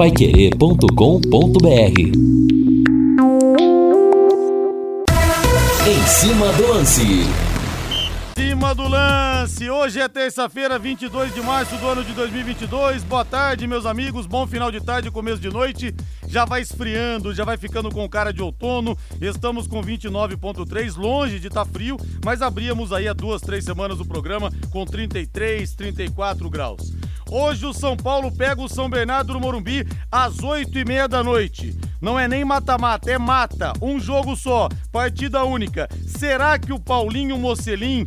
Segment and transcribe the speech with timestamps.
[0.00, 2.00] paiquerê.com.br
[5.86, 7.02] Em cima do lance.
[8.34, 9.68] Cima do lance.
[9.68, 13.04] Hoje é terça-feira, 22 de março do ano de 2022.
[13.04, 14.24] Boa tarde, meus amigos.
[14.24, 15.94] Bom final de tarde, começo de noite.
[16.26, 18.96] Já vai esfriando, já vai ficando com cara de outono.
[19.20, 24.00] Estamos com 29.3, longe de estar tá frio, mas abríamos aí há duas, três semanas
[24.00, 26.90] o programa com 33, 34 graus.
[27.30, 31.22] Hoje o São Paulo pega o São Bernardo no Morumbi às oito e meia da
[31.22, 31.78] noite.
[32.00, 33.72] Não é nem mata-mata, é mata.
[33.80, 35.88] Um jogo só, partida única.
[36.04, 38.04] Será que o Paulinho Mocelim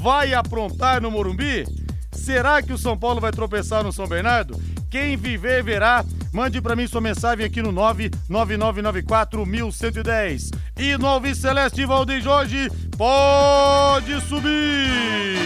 [0.00, 1.66] vai aprontar no Morumbi?
[2.12, 4.58] Será que o São Paulo vai tropeçar no São Bernardo?
[4.90, 6.02] Quem viver, verá.
[6.32, 10.50] Mande para mim sua mensagem aqui no 99994-1110.
[10.78, 15.36] E no Alves Celeste Valdeir Jorge, pode subir!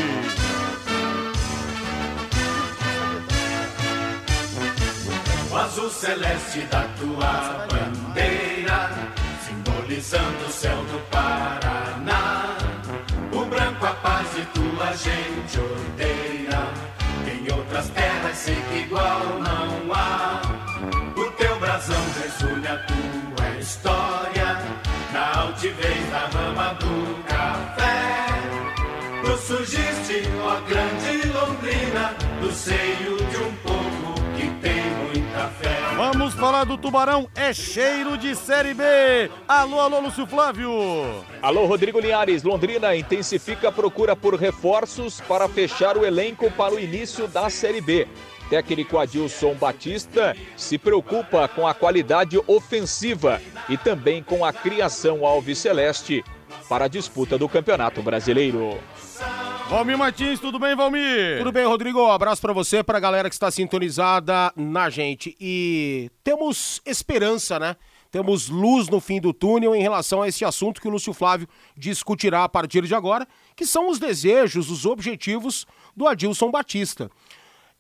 [5.57, 8.91] O azul celeste da tua bandeira,
[9.43, 12.59] simbolizando o céu do Paraná.
[13.33, 16.61] O branco a paz e tua gente odeia.
[17.33, 20.43] Em outras terras sei que igual não há.
[21.17, 24.63] O teu brasão resume a tua história.
[25.11, 28.27] Na altivez da rama do café.
[29.25, 33.26] Tu surgiste, ó grande Londrina, do seio
[36.37, 38.85] falar do Tubarão, é cheiro de Série B.
[39.49, 40.71] Alô, alô, Lúcio Flávio.
[41.41, 42.43] Alô, Rodrigo Linhares.
[42.43, 47.81] Londrina intensifica a procura por reforços para fechar o elenco para o início da Série
[47.81, 48.07] B.
[48.51, 55.59] Técnico Adilson Batista se preocupa com a qualidade ofensiva e também com a criação Alves
[55.59, 56.23] Celeste
[56.69, 58.79] para a disputa do Campeonato Brasileiro.
[59.69, 61.39] Valmir Martins, tudo bem, Valmir?
[61.39, 62.01] Tudo bem, Rodrigo.
[62.01, 65.37] Um abraço para você, para a galera que está sintonizada na gente.
[65.41, 67.75] E temos esperança, né?
[68.09, 71.49] Temos luz no fim do túnel em relação a esse assunto que o Lúcio Flávio
[71.77, 75.67] discutirá a partir de agora, que são os desejos, os objetivos
[75.97, 77.11] do Adilson Batista.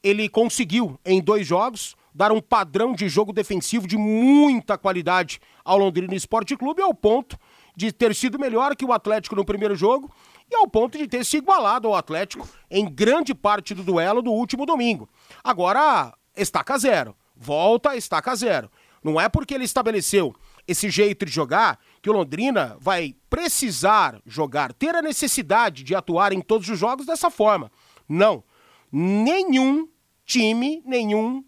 [0.03, 5.79] Ele conseguiu, em dois jogos, dar um padrão de jogo defensivo de muita qualidade ao
[5.79, 7.39] Londrina Esporte Clube, ao ponto
[7.77, 10.11] de ter sido melhor que o Atlético no primeiro jogo
[10.51, 14.31] e ao ponto de ter se igualado ao Atlético em grande parte do duelo do
[14.31, 15.09] último domingo.
[15.43, 17.17] Agora, estaca zero.
[17.35, 18.71] Volta a estaca zero.
[19.03, 20.35] Não é porque ele estabeleceu
[20.67, 26.33] esse jeito de jogar que o Londrina vai precisar jogar, ter a necessidade de atuar
[26.33, 27.71] em todos os jogos dessa forma.
[28.09, 28.43] Não.
[28.91, 29.89] Nenhum
[30.25, 31.45] time, nenhum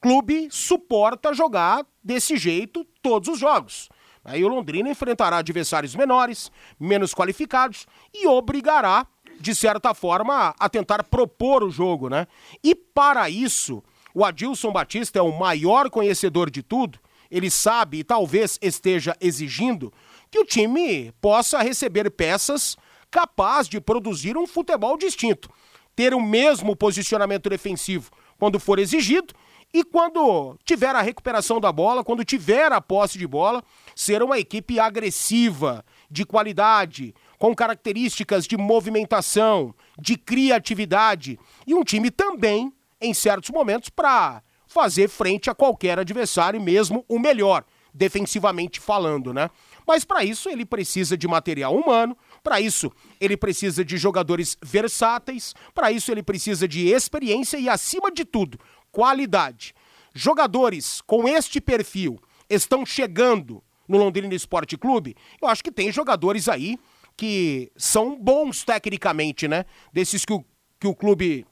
[0.00, 3.88] clube suporta jogar desse jeito todos os jogos.
[4.24, 9.06] Aí o Londrina enfrentará adversários menores, menos qualificados e obrigará,
[9.38, 12.26] de certa forma, a tentar propor o jogo, né?
[12.62, 13.82] E para isso,
[14.14, 16.98] o Adilson Batista é o maior conhecedor de tudo.
[17.30, 19.92] Ele sabe e talvez esteja exigindo
[20.30, 22.76] que o time possa receber peças
[23.10, 25.50] capazes de produzir um futebol distinto,
[25.94, 29.34] ter o mesmo posicionamento defensivo quando for exigido
[29.74, 33.60] e quando tiver a recuperação da bola, quando tiver a posse de bola,
[33.96, 42.08] ser uma equipe agressiva, de qualidade, com características de movimentação, de criatividade e um time
[42.08, 49.34] também, em certos momentos, para fazer frente a qualquer adversário, mesmo o melhor, defensivamente falando,
[49.34, 49.50] né?
[49.84, 55.52] Mas para isso ele precisa de material humano, para isso ele precisa de jogadores versáteis,
[55.74, 58.58] para isso ele precisa de experiência e, acima de tudo,
[58.94, 59.74] qualidade.
[60.14, 65.16] Jogadores com este perfil estão chegando no Londrina Esporte Clube?
[65.42, 66.78] Eu acho que tem jogadores aí
[67.16, 69.66] que são bons tecnicamente, né?
[69.92, 70.44] Desses que o,
[70.78, 71.44] que o clube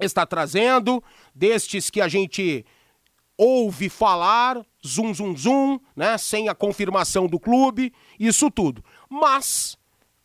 [0.00, 1.02] está trazendo,
[1.34, 2.64] destes que a gente
[3.36, 6.16] ouve falar, zum, zum, zum, né?
[6.16, 8.82] Sem a confirmação do clube, isso tudo.
[9.08, 9.77] Mas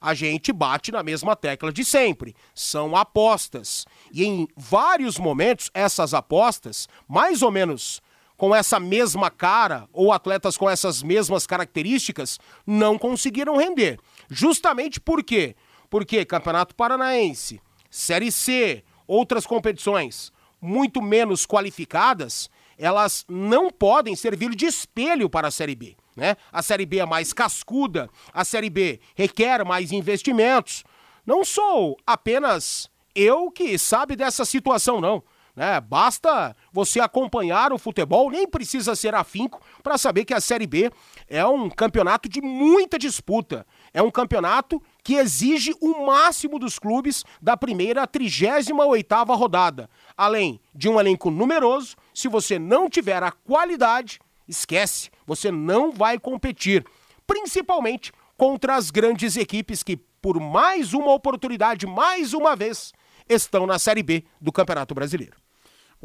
[0.03, 2.35] a gente bate na mesma tecla de sempre.
[2.53, 3.85] São apostas.
[4.11, 8.01] E em vários momentos, essas apostas, mais ou menos
[8.35, 13.97] com essa mesma cara, ou atletas com essas mesmas características, não conseguiram render.
[14.29, 15.55] Justamente por quê?
[15.89, 24.65] Porque Campeonato Paranaense, Série C, outras competições muito menos qualificadas, elas não podem servir de
[24.65, 25.95] espelho para a Série B.
[26.15, 26.36] Né?
[26.51, 30.83] A Série B é mais cascuda, a Série B requer mais investimentos.
[31.25, 35.24] Não sou apenas eu que sabe dessa situação, não.
[35.56, 35.80] né?
[35.80, 40.92] Basta você acompanhar o futebol, nem precisa ser afinco para saber que a Série B
[41.27, 43.66] é um campeonato de muita disputa.
[43.94, 49.89] É um campeonato que exige o máximo dos clubes da primeira à 38ª rodada.
[50.18, 56.19] Além de um elenco numeroso, se você não tiver a qualidade, esquece, você não vai
[56.19, 56.86] competir,
[57.25, 62.94] principalmente contra as grandes equipes que por mais uma oportunidade, mais uma vez,
[63.28, 65.44] estão na Série B do Campeonato Brasileiro.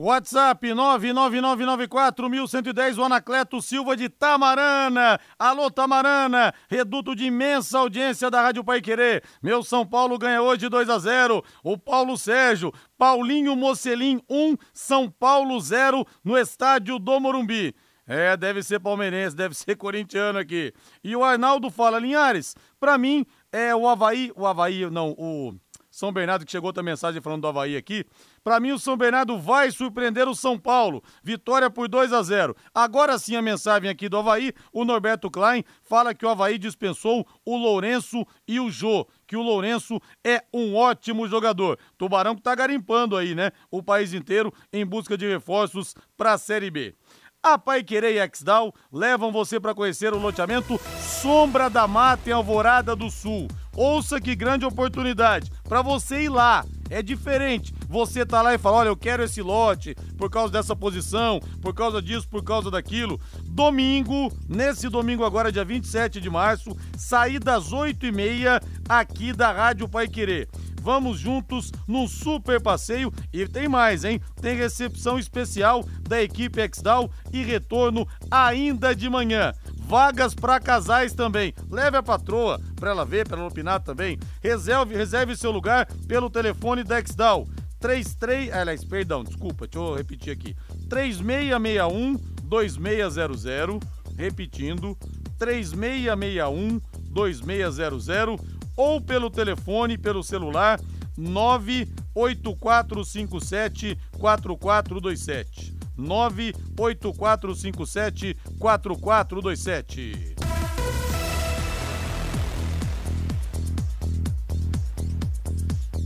[0.00, 5.18] WhatsApp 999941110, o Anacleto Silva de Tamarana.
[5.36, 9.24] Alô, Tamarana, reduto de imensa audiência da Rádio Pai Querer.
[9.42, 15.10] Meu São Paulo ganha hoje 2 a 0 O Paulo Sérgio, Paulinho Mocelim 1, São
[15.10, 17.74] Paulo 0 no estádio do Morumbi.
[18.08, 20.72] É, deve ser palmeirense, deve ser corintiano aqui.
[21.04, 25.54] E o Arnaldo fala, Linhares, pra mim é o Havaí, o Havaí, não, o
[25.90, 28.06] São Bernardo que chegou outra mensagem falando do Havaí aqui.
[28.48, 31.02] Para mim, o São Bernardo vai surpreender o São Paulo.
[31.22, 32.56] Vitória por 2 a 0.
[32.72, 34.54] Agora sim a mensagem aqui do Havaí.
[34.72, 39.06] O Norberto Klein fala que o Havaí dispensou o Lourenço e o Jô.
[39.26, 41.78] Que o Lourenço é um ótimo jogador.
[41.98, 43.50] Tubarão que tá garimpando aí, né?
[43.70, 46.94] O país inteiro em busca de reforços para a Série B.
[47.40, 52.32] A Pai Querer e Exdal levam você para conhecer o loteamento Sombra da Mata em
[52.32, 53.46] Alvorada do Sul.
[53.76, 56.64] Ouça que grande oportunidade para você ir lá.
[56.90, 57.72] É diferente.
[57.88, 61.72] Você tá lá e fala: "Olha, eu quero esse lote por causa dessa posição, por
[61.72, 63.20] causa disso, por causa daquilo".
[63.44, 70.08] Domingo, nesse domingo agora dia 27 de março, sair das 8h30 aqui da Rádio Pai
[70.08, 70.48] Querer.
[70.80, 74.20] Vamos juntos num super passeio e tem mais, hein?
[74.40, 79.52] Tem recepção especial da equipe Exdal e retorno ainda de manhã
[79.88, 81.54] vagas para casais também.
[81.70, 84.18] Leve a patroa para ela ver, para ela opinar também.
[84.42, 87.48] Reserve, reserve seu lugar pelo telefone da Exdal.
[87.80, 90.54] 33, aliás, perdão, desculpa, deixa eu repetir aqui.
[90.90, 93.80] 3661 2600,
[94.16, 94.96] repetindo,
[95.38, 96.80] 3661
[97.10, 98.48] 2600
[98.78, 100.80] ou pelo telefone, pelo celular
[101.16, 105.76] 98457 4427.
[105.96, 110.36] 98457 4427.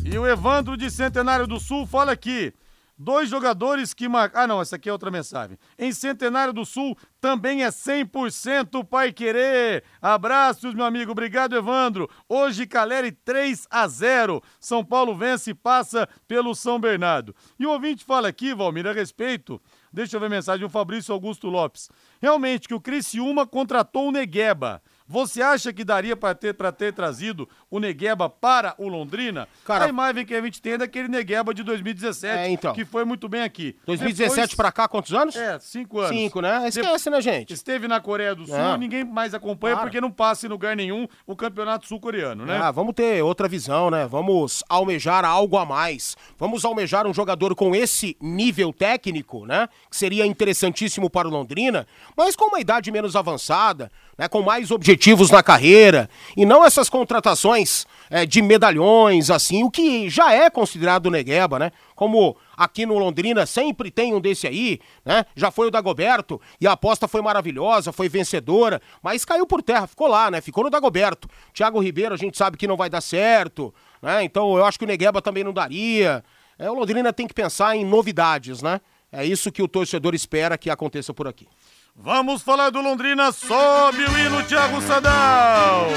[0.02, 2.54] E o Evandro de Centenário do Sul fala aqui.
[3.02, 4.44] Dois jogadores que marcaram.
[4.44, 5.58] Ah, não, essa aqui é outra mensagem.
[5.76, 9.82] Em Centenário do Sul também é 100% Pai Querer.
[10.00, 11.10] Abraços, meu amigo.
[11.10, 12.08] Obrigado, Evandro.
[12.28, 14.40] Hoje, Caleri 3 a 0.
[14.60, 17.34] São Paulo vence e passa pelo São Bernardo.
[17.58, 19.60] E o ouvinte fala aqui, Valmir, a respeito.
[19.92, 21.90] Deixa eu ver a mensagem do Fabrício Augusto Lopes.
[22.20, 24.80] Realmente que o Criciúma contratou o Negueba.
[25.06, 29.48] Você acha que daria para ter, ter trazido o Negueba para o Londrina?
[29.64, 32.72] Cara, a imagem que a gente tem é daquele Negueba de 2017, é, então.
[32.72, 33.76] que foi muito bem aqui.
[33.86, 35.36] 2017 para cá, quantos anos?
[35.36, 36.16] É, cinco anos.
[36.16, 36.68] Cinco, né?
[36.68, 37.52] Esquece, né, gente?
[37.52, 38.78] Esteve na Coreia do Sul, é.
[38.78, 39.88] ninguém mais acompanha claro.
[39.88, 42.58] porque não passa em lugar nenhum o campeonato sul-coreano, né?
[42.62, 44.06] Ah, vamos ter outra visão, né?
[44.06, 46.16] Vamos almejar algo a mais.
[46.38, 49.68] Vamos almejar um jogador com esse nível técnico, né?
[49.90, 54.70] Que seria interessantíssimo para o Londrina, mas com uma idade menos avançada, né, com mais
[54.70, 60.50] objetivos na carreira, e não essas contratações é, de medalhões, assim, o que já é
[60.50, 61.72] considerado negueba, né?
[61.94, 65.24] Como aqui no Londrina sempre tem um desse aí, né?
[65.34, 69.86] Já foi o Dagoberto e a aposta foi maravilhosa, foi vencedora, mas caiu por terra,
[69.86, 70.40] ficou lá, né?
[70.40, 71.28] Ficou no Dagoberto.
[71.54, 74.22] Thiago Ribeiro a gente sabe que não vai dar certo, né?
[74.24, 76.22] Então eu acho que o Negueba também não daria.
[76.58, 78.80] É, o Londrina tem que pensar em novidades, né?
[79.10, 81.46] É isso que o torcedor espera que aconteça por aqui.
[81.94, 85.88] Vamos falar do Londrina, sobe o hino Thiago Sadal.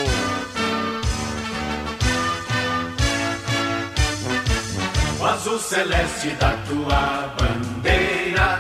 [5.20, 8.60] O azul celeste da tua bandeira,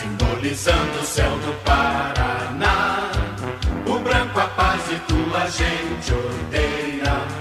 [0.00, 3.10] simbolizando o céu do Paraná.
[3.86, 7.39] O branco a paz e tua gente odeia,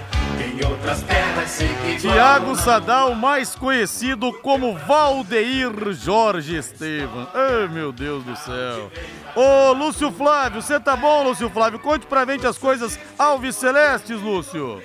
[2.00, 7.28] Tiago Sadal, mais conhecido como Valdeir Jorge Estevam.
[7.34, 8.92] Ai, meu Deus do céu.
[9.36, 11.80] Ô, Lúcio Flávio, você tá bom, Lúcio Flávio?
[11.80, 14.82] Conte pra gente as coisas Alves Celestes, Lúcio.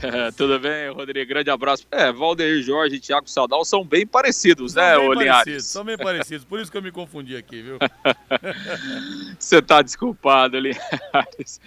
[0.36, 1.28] Tudo bem, Rodrigo?
[1.28, 1.86] Grande abraço.
[1.90, 5.44] É, Valdeir Jorge e Thiago Sadal são bem parecidos, são né, bem Linhares?
[5.44, 7.78] Parecidos, são bem parecidos, por isso que eu me confundi aqui, viu?
[9.38, 11.60] Você tá desculpado, Linhares.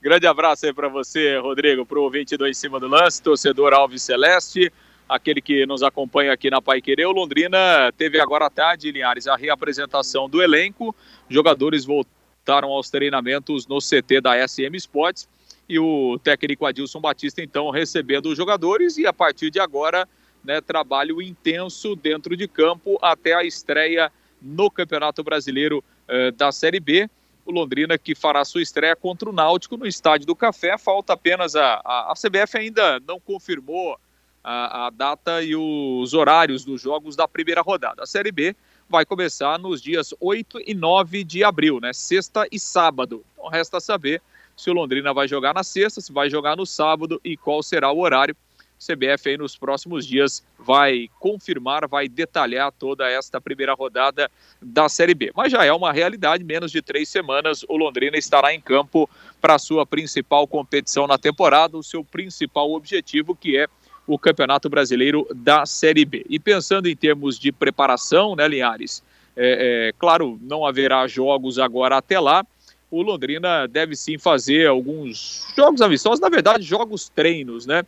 [0.00, 4.72] Grande abraço aí para você, Rodrigo, pro 22 em cima do lance, torcedor Alves Celeste,
[5.08, 7.06] aquele que nos acompanha aqui na Pai Querer.
[7.06, 10.94] O Londrina teve agora à tarde, Linhares, a reapresentação do elenco.
[11.28, 15.28] Jogadores voltaram aos treinamentos no CT da SM Sports
[15.68, 20.08] e o técnico Adilson Batista, então, recebendo os jogadores e a partir de agora
[20.44, 26.78] né, trabalho intenso dentro de campo até a estreia no Campeonato Brasileiro eh, da Série
[26.78, 27.10] B.
[27.48, 30.76] O Londrina que fará sua estreia contra o Náutico no Estádio do Café.
[30.76, 33.98] Falta apenas a, a, a CBF ainda não confirmou
[34.44, 38.02] a, a data e os horários dos jogos da primeira rodada.
[38.02, 38.54] A Série B
[38.86, 41.90] vai começar nos dias 8 e 9 de abril, né?
[41.94, 43.24] Sexta e sábado.
[43.32, 44.20] Então resta saber
[44.54, 47.90] se o Londrina vai jogar na sexta, se vai jogar no sábado e qual será
[47.90, 48.36] o horário.
[48.78, 54.30] CBF aí nos próximos dias vai confirmar, vai detalhar toda esta primeira rodada
[54.62, 55.32] da Série B.
[55.34, 59.08] Mas já é uma realidade, menos de três semanas o Londrina estará em campo
[59.40, 63.66] para a sua principal competição na temporada, o seu principal objetivo que é
[64.06, 66.24] o Campeonato Brasileiro da Série B.
[66.30, 69.02] E pensando em termos de preparação, né, Linhares?
[69.36, 72.44] É, é, claro, não haverá jogos agora até lá.
[72.90, 77.84] O Londrina deve sim fazer alguns jogos amistosos, na verdade, jogos treinos, né?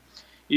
[0.50, 0.56] E,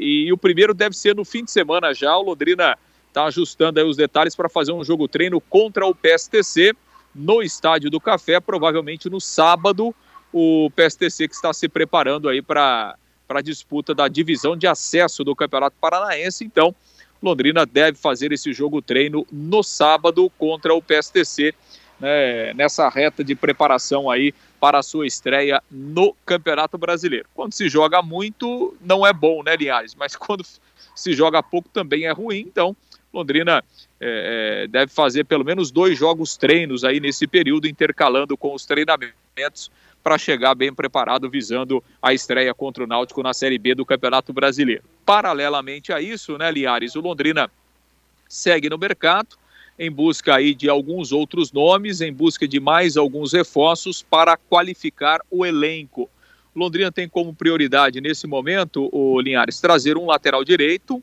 [0.00, 2.16] e, e, o primeiro deve ser no fim de semana já.
[2.16, 6.74] O Londrina está ajustando aí os detalhes para fazer um jogo treino contra o PSTC
[7.14, 9.94] no Estádio do Café, provavelmente no sábado.
[10.32, 12.96] O PSTC que está se preparando aí para
[13.28, 16.42] a disputa da divisão de acesso do Campeonato Paranaense.
[16.42, 16.74] Então,
[17.22, 21.54] Londrina deve fazer esse jogo treino no sábado contra o PSTC,
[22.00, 27.28] né, nessa reta de preparação aí para a sua estreia no Campeonato Brasileiro.
[27.34, 29.94] Quando se joga muito, não é bom, né, Linhares?
[29.94, 30.42] Mas quando
[30.94, 32.38] se joga pouco também é ruim.
[32.38, 32.74] Então,
[33.12, 33.62] Londrina
[34.00, 38.64] é, é deve fazer pelo menos dois jogos treinos aí nesse período, intercalando com os
[38.64, 39.70] treinamentos
[40.02, 44.32] para chegar bem preparado visando a estreia contra o Náutico na Série B do Campeonato
[44.32, 44.82] Brasileiro.
[45.04, 47.50] Paralelamente a isso, né, Liares, o Londrina
[48.26, 49.36] segue no mercado
[49.78, 55.20] em busca aí de alguns outros nomes, em busca de mais alguns reforços para qualificar
[55.30, 56.08] o elenco.
[56.54, 61.02] Londrina tem como prioridade nesse momento, o Linhares, trazer um lateral direito,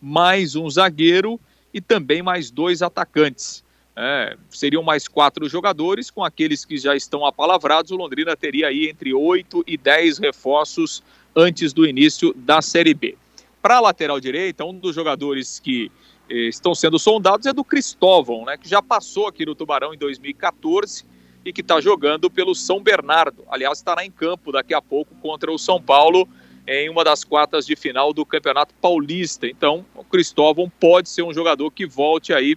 [0.00, 1.40] mais um zagueiro
[1.74, 3.64] e também mais dois atacantes.
[3.94, 8.88] É, seriam mais quatro jogadores, com aqueles que já estão apalavrados, o Londrina teria aí
[8.88, 11.02] entre oito e dez reforços
[11.36, 13.16] antes do início da Série B.
[13.60, 15.90] Para a lateral direita, um dos jogadores que
[16.32, 21.04] estão sendo sondados é do Cristóvão, né, que já passou aqui no Tubarão em 2014
[21.44, 23.44] e que está jogando pelo São Bernardo.
[23.50, 26.28] Aliás, estará em campo daqui a pouco contra o São Paulo
[26.66, 29.46] em uma das quartas de final do Campeonato Paulista.
[29.46, 32.56] Então, o Cristóvão pode ser um jogador que volte aí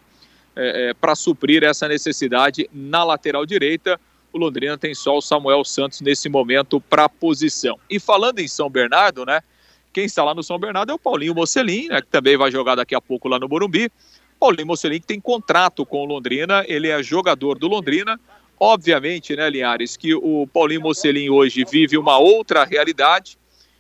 [0.56, 4.00] é, é, para suprir essa necessidade na lateral direita.
[4.32, 7.80] O Londrina tem só o Samuel Santos nesse momento para a posição.
[7.90, 9.42] E falando em São Bernardo, né?
[9.96, 12.76] Quem está lá no São Bernardo é o Paulinho Mocelin, né, que também vai jogar
[12.76, 13.90] daqui a pouco lá no Morumbi.
[14.38, 18.20] Paulinho Mocelin que tem contrato com o Londrina, ele é jogador do Londrina.
[18.60, 23.38] Obviamente, né, Linhares, que o Paulinho Mocelin hoje vive uma outra realidade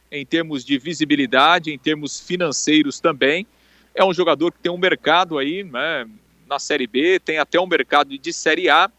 [0.10, 3.46] em termos de visibilidade, em termos financeiros também.
[3.94, 6.08] É um jogador que tem um mercado aí, né,
[6.48, 8.90] na Série B, tem até um mercado de Série A.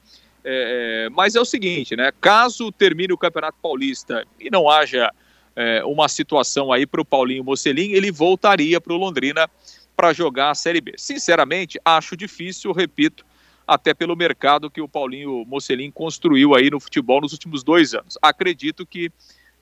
[0.45, 2.13] É, mas é o seguinte, né?
[2.21, 5.11] Caso termine o Campeonato Paulista e não haja
[5.57, 9.49] é, uma situação aí para o Paulinho Mocelin, ele voltaria para o Londrina
[9.97, 10.95] para jogar a Série B.
[10.99, 13.25] Sinceramente, acho difícil, repito,
[13.67, 18.19] até pelo mercado que o Paulinho Mocelin construiu aí no futebol nos últimos dois anos.
[18.21, 19.11] Acredito que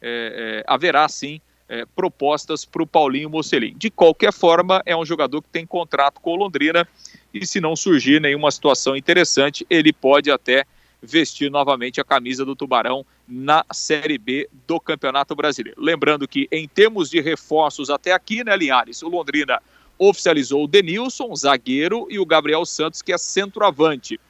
[0.03, 3.75] é, é haverá sim é, propostas para o Paulinho Mocelin.
[3.77, 6.87] De qualquer forma, é um jogador que tem contrato com o Londrina
[7.33, 10.65] e se não surgir nenhuma situação interessante, ele pode até
[11.01, 15.81] vestir novamente a camisa do Tubarão na Série B do Campeonato Brasileiro.
[15.81, 19.61] Lembrando que, em termos de reforços até aqui, né, Linhares, o Londrina
[19.99, 24.21] oficializou o Denilson, zagueiro, e o Gabriel Santos, que é centroavante.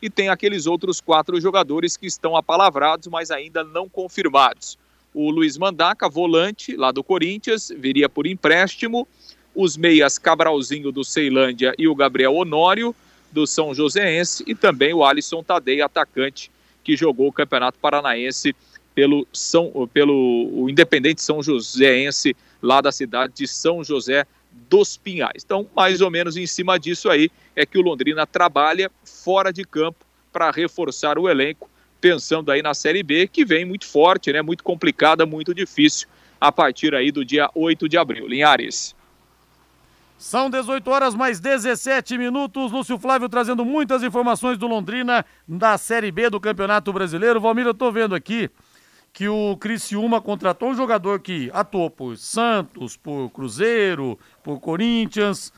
[0.00, 4.76] E tem aqueles outros quatro jogadores que estão apalavrados, mas ainda não confirmados.
[5.14, 9.06] O Luiz Mandaca, volante, lá do Corinthians, viria por empréstimo
[9.54, 12.94] os meias Cabralzinho do Ceilândia e o Gabriel Honório
[13.30, 16.50] do São Joséense e também o Alisson Tadei, atacante
[16.82, 18.54] que jogou o Campeonato Paranaense
[18.94, 24.26] pelo, São, pelo Independente São Joséense, lá da cidade de São José
[24.68, 25.42] dos Pinhais.
[25.44, 29.64] Então, mais ou menos em cima disso aí é que o Londrina trabalha fora de
[29.64, 31.70] campo para reforçar o elenco,
[32.00, 36.08] pensando aí na Série B, que vem muito forte, né, muito complicada, muito difícil
[36.40, 38.26] a partir aí do dia 8 de abril.
[38.26, 38.94] Linhares.
[40.22, 42.70] São 18 horas mais 17 minutos.
[42.70, 47.40] Lúcio Flávio trazendo muitas informações do Londrina da Série B do Campeonato Brasileiro.
[47.40, 48.48] Valmir, eu tô vendo aqui
[49.12, 55.52] que o Criciúma contratou um jogador que atuou por Santos, por Cruzeiro, por Corinthians.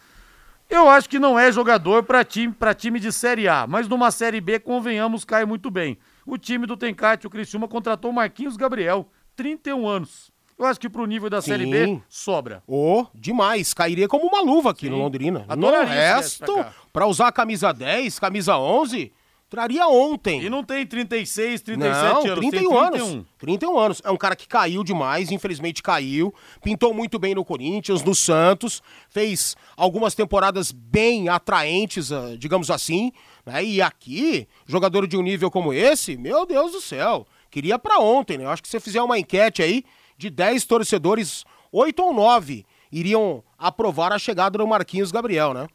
[0.70, 4.40] Eu acho que não é jogador para time, time de Série A, mas numa Série
[4.40, 5.98] B, convenhamos, cai muito bem.
[6.24, 10.33] O time do Tencate, o Criciúma, contratou Marquinhos Gabriel, 31 anos.
[10.58, 11.50] Eu acho que pro nível da Sim.
[11.50, 12.62] Série B sobra.
[12.66, 13.74] Ô, demais.
[13.74, 15.44] Cairia como uma luva aqui no Londrina.
[15.48, 19.12] No Adoraria viesse resto, pra usar a camisa 10, camisa 11,
[19.50, 20.42] traria ontem.
[20.42, 22.78] E não tem 36, 37 Não, anos, 31 tem 31.
[22.78, 23.26] anos.
[23.38, 24.02] 31 anos.
[24.04, 26.32] É um cara que caiu demais, infelizmente caiu.
[26.62, 28.82] Pintou muito bem no Corinthians, no Santos.
[29.08, 33.12] Fez algumas temporadas bem atraentes, ah, digamos assim.
[33.44, 33.64] Né?
[33.64, 37.26] E aqui, jogador de um nível como esse, meu Deus do céu.
[37.50, 38.44] Queria pra ontem, né?
[38.44, 39.84] Eu acho que se você fizer uma enquete aí
[40.16, 45.66] de 10 torcedores, 8 ou 9 iriam aprovar a chegada do Marquinhos Gabriel, né?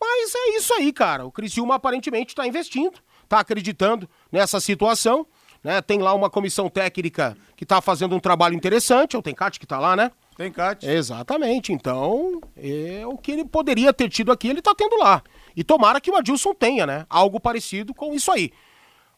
[0.00, 1.24] Mas é isso aí, cara.
[1.24, 5.26] O Criciúma aparentemente está investindo, está acreditando nessa situação.
[5.62, 5.80] Né?
[5.80, 9.16] Tem lá uma comissão técnica que está fazendo um trabalho interessante.
[9.16, 10.10] É o Tencate que está lá, né?
[10.36, 10.86] Tem Cate.
[10.86, 11.72] Exatamente.
[11.72, 15.22] Então, é o que ele poderia ter tido aqui, ele está tendo lá.
[15.56, 17.06] E tomara que o Adilson tenha, né?
[17.08, 18.52] Algo parecido com isso aí.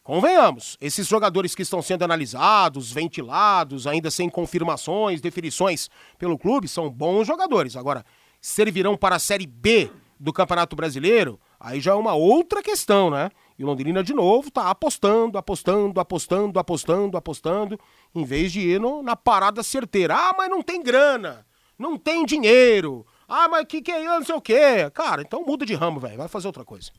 [0.09, 5.87] Convenhamos, esses jogadores que estão sendo analisados, ventilados, ainda sem confirmações, definições
[6.17, 7.75] pelo clube, são bons jogadores.
[7.75, 8.03] Agora,
[8.41, 11.39] servirão para a Série B do Campeonato Brasileiro?
[11.59, 13.29] Aí já é uma outra questão, né?
[13.55, 17.79] E o Londrina, de novo, tá apostando, apostando, apostando, apostando, apostando,
[18.15, 20.15] em vez de ir no- na parada certeira.
[20.15, 21.45] Ah, mas não tem grana,
[21.77, 23.05] não tem dinheiro.
[23.27, 24.89] Ah, mas que que é não sei o quê.
[24.91, 26.89] Cara, então muda de ramo, velho, vai fazer outra coisa.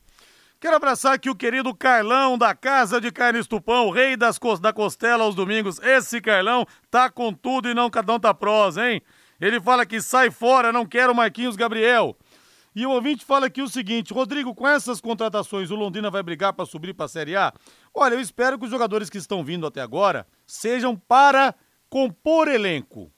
[0.61, 5.23] Quero abraçar aqui o querido Carlão da Casa de Carnes Tupão, rei das da costela
[5.23, 5.79] aos domingos.
[5.79, 9.01] Esse Carlão tá com tudo e não cada um tá prosa, hein?
[9.39, 12.15] Ele fala que sai fora, não quero Marquinhos Gabriel.
[12.75, 16.53] E o ouvinte fala aqui o seguinte, Rodrigo, com essas contratações, o Londrina vai brigar
[16.53, 17.51] para subir para a Série A?
[17.91, 21.55] Olha, eu espero que os jogadores que estão vindo até agora sejam para
[21.89, 23.11] compor elenco.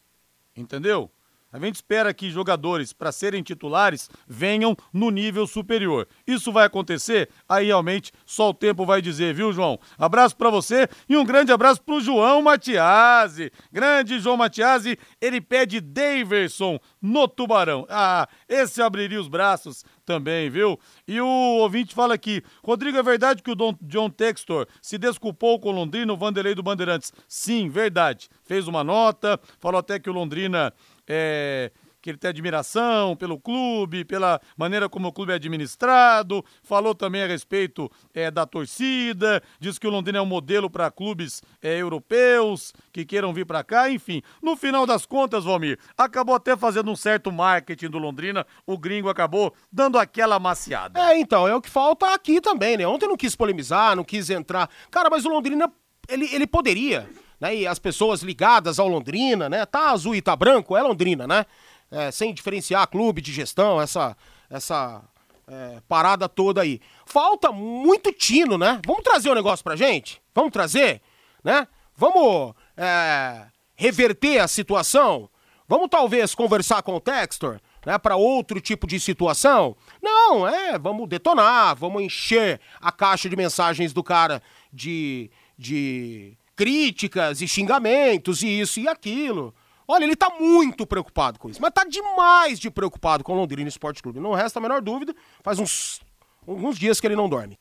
[0.56, 1.12] Entendeu?
[1.54, 6.08] A gente espera que jogadores, para serem titulares, venham no nível superior.
[6.26, 7.30] Isso vai acontecer?
[7.48, 9.80] Aí realmente só o tempo vai dizer, viu, João?
[9.96, 13.52] Abraço para você e um grande abraço pro João Matiasi.
[13.72, 17.86] Grande João Matiasi, ele pede Daverson no Tubarão.
[17.88, 20.80] Ah, esse abriria os braços também, viu?
[21.08, 25.60] E o ouvinte fala aqui, Rodrigo, é verdade que o Don, John Textor se desculpou
[25.60, 27.14] com o Londrina, o Vanderlei do Bandeirantes?
[27.28, 28.28] Sim, verdade.
[28.44, 30.74] Fez uma nota, falou até que o Londrina
[31.08, 31.72] é,
[32.04, 37.24] que ele tem admiração pelo clube, pela maneira como o clube é administrado, falou também
[37.24, 41.78] a respeito é, da torcida, diz que o Londrina é um modelo para clubes é,
[41.78, 44.22] europeus que queiram vir para cá, enfim.
[44.42, 49.08] No final das contas, Valmir, acabou até fazendo um certo marketing do Londrina, o gringo
[49.08, 51.00] acabou dando aquela maciada.
[51.00, 52.86] É, então, é o que falta aqui também, né?
[52.86, 54.70] Ontem não quis polemizar, não quis entrar.
[54.92, 55.72] Cara, mas o Londrina,
[56.10, 57.10] ele, ele poderia,
[57.44, 57.54] né?
[57.58, 59.66] E as pessoas ligadas ao Londrina, né?
[59.66, 61.46] Tá azul e tá branco, é Londrina, né?
[61.92, 64.16] É, sem diferenciar clube de gestão, essa,
[64.50, 65.02] essa
[65.46, 66.80] é, parada toda aí.
[67.06, 68.80] Falta muito tino, né?
[68.86, 70.22] Vamos trazer o negócio pra gente?
[70.34, 71.02] Vamos trazer,
[71.44, 71.68] né?
[71.98, 75.30] Vamos é, reverter a situação?
[75.68, 79.76] Vamos talvez conversar com o Textor, né, para outro tipo de situação?
[80.02, 87.42] Não, é, vamos detonar, vamos encher a caixa de mensagens do cara de, de críticas
[87.42, 89.54] e xingamentos e isso e aquilo.
[89.88, 93.68] Olha, ele tá muito preocupado com isso, mas tá demais de preocupado com o Londrina
[93.68, 94.20] Esporte Clube.
[94.20, 96.02] Não resta a menor dúvida, faz uns
[96.48, 97.60] alguns dias que ele não dorme.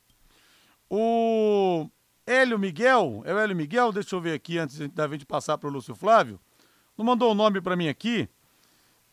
[0.89, 1.89] O
[2.27, 5.69] Hélio Miguel, é o Hélio Miguel, deixa eu ver aqui antes da gente passar para
[5.69, 6.39] o Lúcio Flávio.
[6.97, 8.29] Não mandou o nome para mim aqui.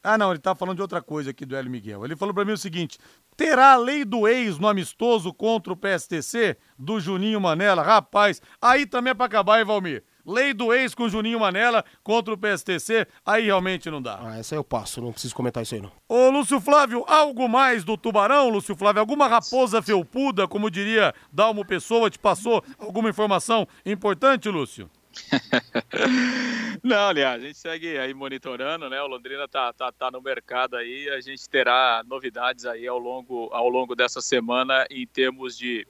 [0.04, 2.06] Ah, não, ele tá falando de outra coisa aqui do Hélio Miguel.
[2.06, 2.98] Ele falou para mim o seguinte:
[3.40, 7.82] terá a lei do ex no amistoso contra o PSTC do Juninho Manela?
[7.82, 10.04] Rapaz, aí também é para acabar, hein, Valmir?
[10.26, 14.20] Lei do ex com o Juninho Manela contra o PSTC, aí realmente não dá.
[14.22, 15.90] Ah, essa eu passo, não preciso comentar isso aí não.
[16.10, 19.00] Ô, Lúcio Flávio, algo mais do Tubarão, Lúcio Flávio?
[19.00, 24.90] Alguma raposa felpuda, como diria Dalmo Pessoa, te passou alguma informação importante, Lúcio?
[26.84, 29.02] Não, aliás, a gente segue aí monitorando, né?
[29.02, 33.50] O Londrina tá, tá, tá no mercado aí, a gente terá novidades aí ao longo,
[33.52, 35.88] ao longo dessa semana em termos de,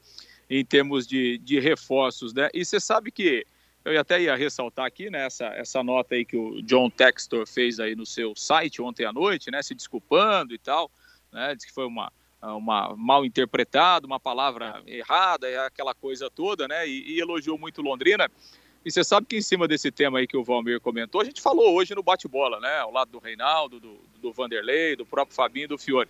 [0.49, 2.49] em termos de, de reforços, né?
[2.53, 3.45] E você sabe que
[3.85, 7.79] eu até ia ressaltar aqui, né, essa, essa nota aí que o John Textor fez
[7.79, 10.91] aí no seu site ontem à noite, né, se desculpando e tal,
[11.31, 12.11] né, diz que foi uma,
[12.41, 18.29] uma mal interpretado, uma palavra errada, aquela coisa toda, né, e, e elogiou muito Londrina.
[18.83, 21.41] E você sabe que em cima desse tema aí que o Valmir comentou, a gente
[21.41, 22.79] falou hoje no bate-bola, né?
[22.79, 26.09] Ao lado do Reinaldo, do, do Vanderlei, do próprio Fabinho do Fiore.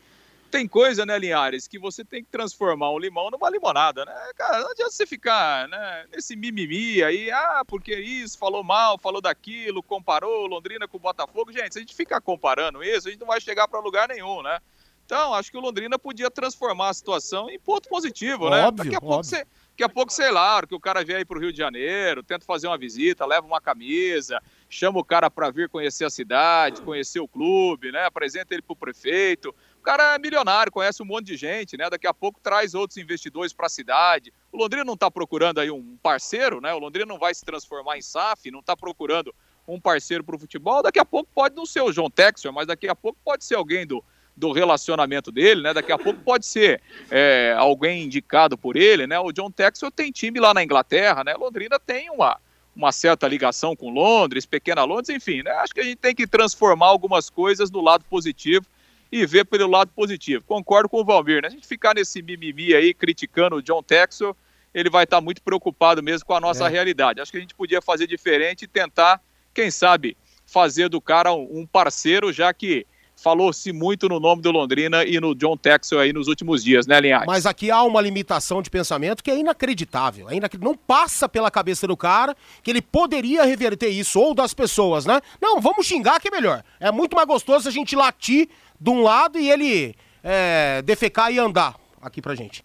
[0.51, 4.13] Tem coisa, né, Linhares, que você tem que transformar um limão numa limonada, né?
[4.35, 9.21] Cara, não adianta você ficar né, nesse mimimi aí, ah, porque isso, falou mal, falou
[9.21, 11.51] daquilo, comparou Londrina com o Botafogo.
[11.51, 14.41] Gente, se a gente ficar comparando isso, a gente não vai chegar para lugar nenhum,
[14.41, 14.59] né?
[15.05, 18.65] Então, acho que o Londrina podia transformar a situação em ponto positivo, né?
[18.65, 19.29] Óbvio, Daqui a pouco óbvio.
[19.29, 19.45] você
[19.79, 22.43] Daqui a pouco, sei lá, que o cara vier aí pro Rio de Janeiro, tenta
[22.43, 27.21] fazer uma visita, leva uma camisa, chama o cara para vir conhecer a cidade, conhecer
[27.21, 28.03] o clube, né?
[28.03, 29.55] Apresenta ele para o prefeito.
[29.77, 31.89] O cara é milionário, conhece um monte de gente, né?
[31.89, 34.33] Daqui a pouco traz outros investidores para a cidade.
[34.51, 36.73] O Londrina não está procurando aí um parceiro, né?
[36.73, 39.33] O Londrina não vai se transformar em SAF, não está procurando
[39.65, 40.83] um parceiro para o futebol.
[40.83, 43.55] Daqui a pouco pode não ser o João Texor, mas daqui a pouco pode ser
[43.55, 44.03] alguém do,
[44.39, 45.73] do relacionamento dele, né?
[45.73, 49.19] Daqui a pouco pode ser é, alguém indicado por ele, né?
[49.19, 51.33] O John Texel tem time lá na Inglaterra, né?
[51.33, 52.39] Londrina tem uma,
[52.73, 55.51] uma certa ligação com Londres, pequena Londres, enfim, né?
[55.51, 58.65] Acho que a gente tem que transformar algumas coisas no lado positivo
[59.11, 60.43] e ver pelo lado positivo.
[60.47, 61.49] Concordo com o Valmir, né?
[61.49, 64.35] A gente ficar nesse mimimi aí criticando o John Texel,
[64.73, 66.69] ele vai estar muito preocupado mesmo com a nossa é.
[66.69, 67.19] realidade.
[67.19, 69.21] Acho que a gente podia fazer diferente e tentar,
[69.53, 72.87] quem sabe, fazer do cara um parceiro, já que
[73.21, 76.99] falou-se muito no nome do Londrina e no John Texel aí nos últimos dias, né,
[76.99, 77.27] Linhares?
[77.27, 80.29] Mas aqui há uma limitação de pensamento que é inacreditável.
[80.29, 80.57] É inac...
[80.57, 85.21] Não passa pela cabeça do cara que ele poderia reverter isso, ou das pessoas, né?
[85.41, 86.63] Não, vamos xingar que é melhor.
[86.79, 88.47] É muito mais gostoso a gente latir
[88.79, 92.63] de um lado e ele é, defecar e andar aqui pra gente.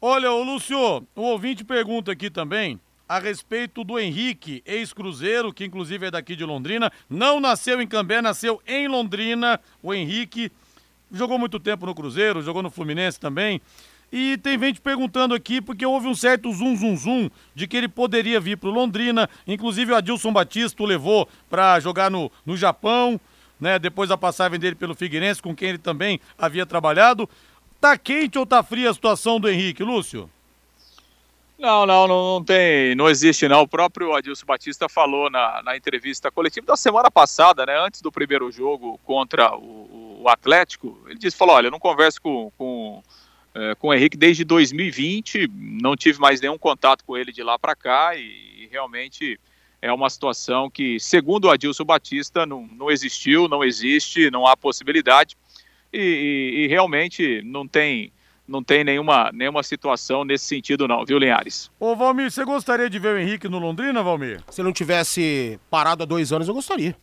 [0.00, 0.78] Olha, o Lúcio,
[1.14, 2.80] o ouvinte pergunta aqui também
[3.12, 6.90] a respeito do Henrique, ex-cruzeiro, que inclusive é daqui de Londrina.
[7.10, 9.60] Não nasceu em Cambé, nasceu em Londrina.
[9.82, 10.50] O Henrique
[11.12, 13.60] jogou muito tempo no Cruzeiro, jogou no Fluminense também.
[14.10, 17.86] E tem gente perguntando aqui, porque houve um certo zum zum zum de que ele
[17.86, 19.28] poderia vir para Londrina.
[19.46, 23.20] Inclusive o Adilson Batista o levou para jogar no, no Japão,
[23.60, 23.78] né?
[23.78, 27.28] Depois da passagem dele pelo Figueirense, com quem ele também havia trabalhado.
[27.78, 30.30] Tá quente ou tá fria a situação do Henrique, Lúcio?
[31.62, 33.62] Não, não, não, tem, não existe não.
[33.62, 38.10] O próprio Adilson Batista falou na, na entrevista coletiva da semana passada, né, antes do
[38.10, 43.00] primeiro jogo contra o, o Atlético, ele disse, falou, olha, eu não converso com, com,
[43.54, 47.56] é, com o Henrique desde 2020, não tive mais nenhum contato com ele de lá
[47.56, 48.22] para cá e,
[48.58, 49.38] e, realmente
[49.80, 54.56] é uma situação que, segundo o Adilson Batista, não, não existiu, não existe, não há
[54.56, 55.36] possibilidade
[55.92, 58.12] e, e, e realmente não tem
[58.52, 61.70] não tem nenhuma, nenhuma situação nesse sentido não, viu, Linhares?
[61.80, 64.44] Ô, Valmir, você gostaria de ver o Henrique no Londrina, Valmir?
[64.50, 66.94] Se não tivesse parado há dois anos, eu gostaria.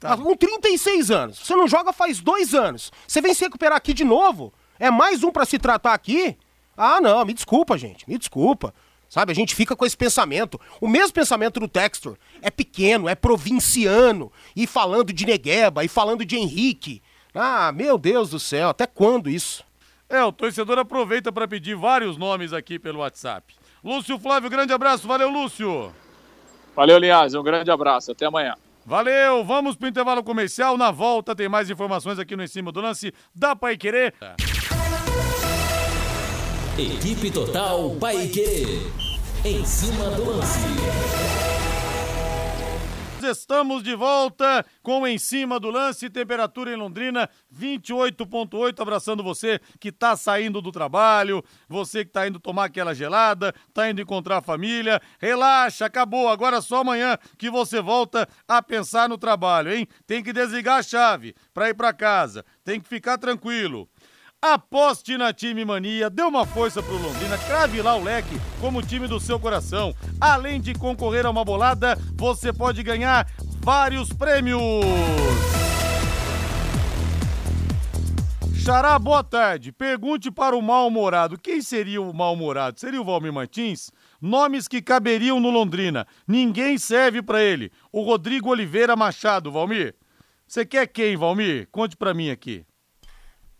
[0.00, 0.16] Tá.
[0.16, 1.38] Com 36 anos.
[1.38, 2.90] Você não joga faz dois anos.
[3.06, 4.52] Você vem se recuperar aqui de novo?
[4.80, 6.36] É mais um para se tratar aqui?
[6.76, 8.08] Ah, não, me desculpa, gente.
[8.08, 8.74] Me desculpa.
[9.08, 10.60] Sabe, a gente fica com esse pensamento.
[10.80, 12.16] O mesmo pensamento do Textor.
[12.42, 14.32] É pequeno, é provinciano.
[14.56, 17.00] E falando de Negueba, e falando de Henrique.
[17.32, 19.67] Ah, meu Deus do céu, até quando isso?
[20.08, 23.54] É, o torcedor aproveita para pedir vários nomes aqui pelo WhatsApp.
[23.84, 25.06] Lúcio Flávio, grande abraço.
[25.06, 25.92] Valeu, Lúcio.
[26.74, 27.34] Valeu, Linhares.
[27.34, 28.12] Um grande abraço.
[28.12, 28.54] Até amanhã.
[28.86, 30.78] Valeu, vamos pro intervalo comercial.
[30.78, 34.14] Na volta tem mais informações aqui no Em Cima do Lance da Pai Querer.
[36.78, 38.80] Equipe Total Paique.
[39.44, 41.47] Em cima do lance.
[43.22, 49.88] Estamos de volta com Em Cima do Lance, temperatura em Londrina 28.8, abraçando você que
[49.88, 54.42] está saindo do trabalho, você que está indo tomar aquela gelada, está indo encontrar a
[54.42, 59.86] família, relaxa, acabou, agora só amanhã que você volta a pensar no trabalho, hein?
[60.06, 63.88] Tem que desligar a chave para ir para casa, tem que ficar tranquilo.
[64.40, 69.08] Aposte na Time Mania, dê uma força pro Londrina, crave lá o leque como time
[69.08, 69.92] do seu coração.
[70.20, 73.28] Além de concorrer a uma bolada, você pode ganhar
[73.60, 74.60] vários prêmios.
[78.54, 79.72] Xará, boa tarde.
[79.72, 81.36] Pergunte para o mal-humorado.
[81.36, 82.78] Quem seria o mal-humorado?
[82.78, 83.90] Seria o Valmir Martins?
[84.22, 86.06] Nomes que caberiam no Londrina.
[86.28, 87.72] Ninguém serve para ele.
[87.90, 89.96] O Rodrigo Oliveira Machado, Valmir.
[90.46, 91.66] Você quer quem, Valmir?
[91.72, 92.67] Conte para mim aqui.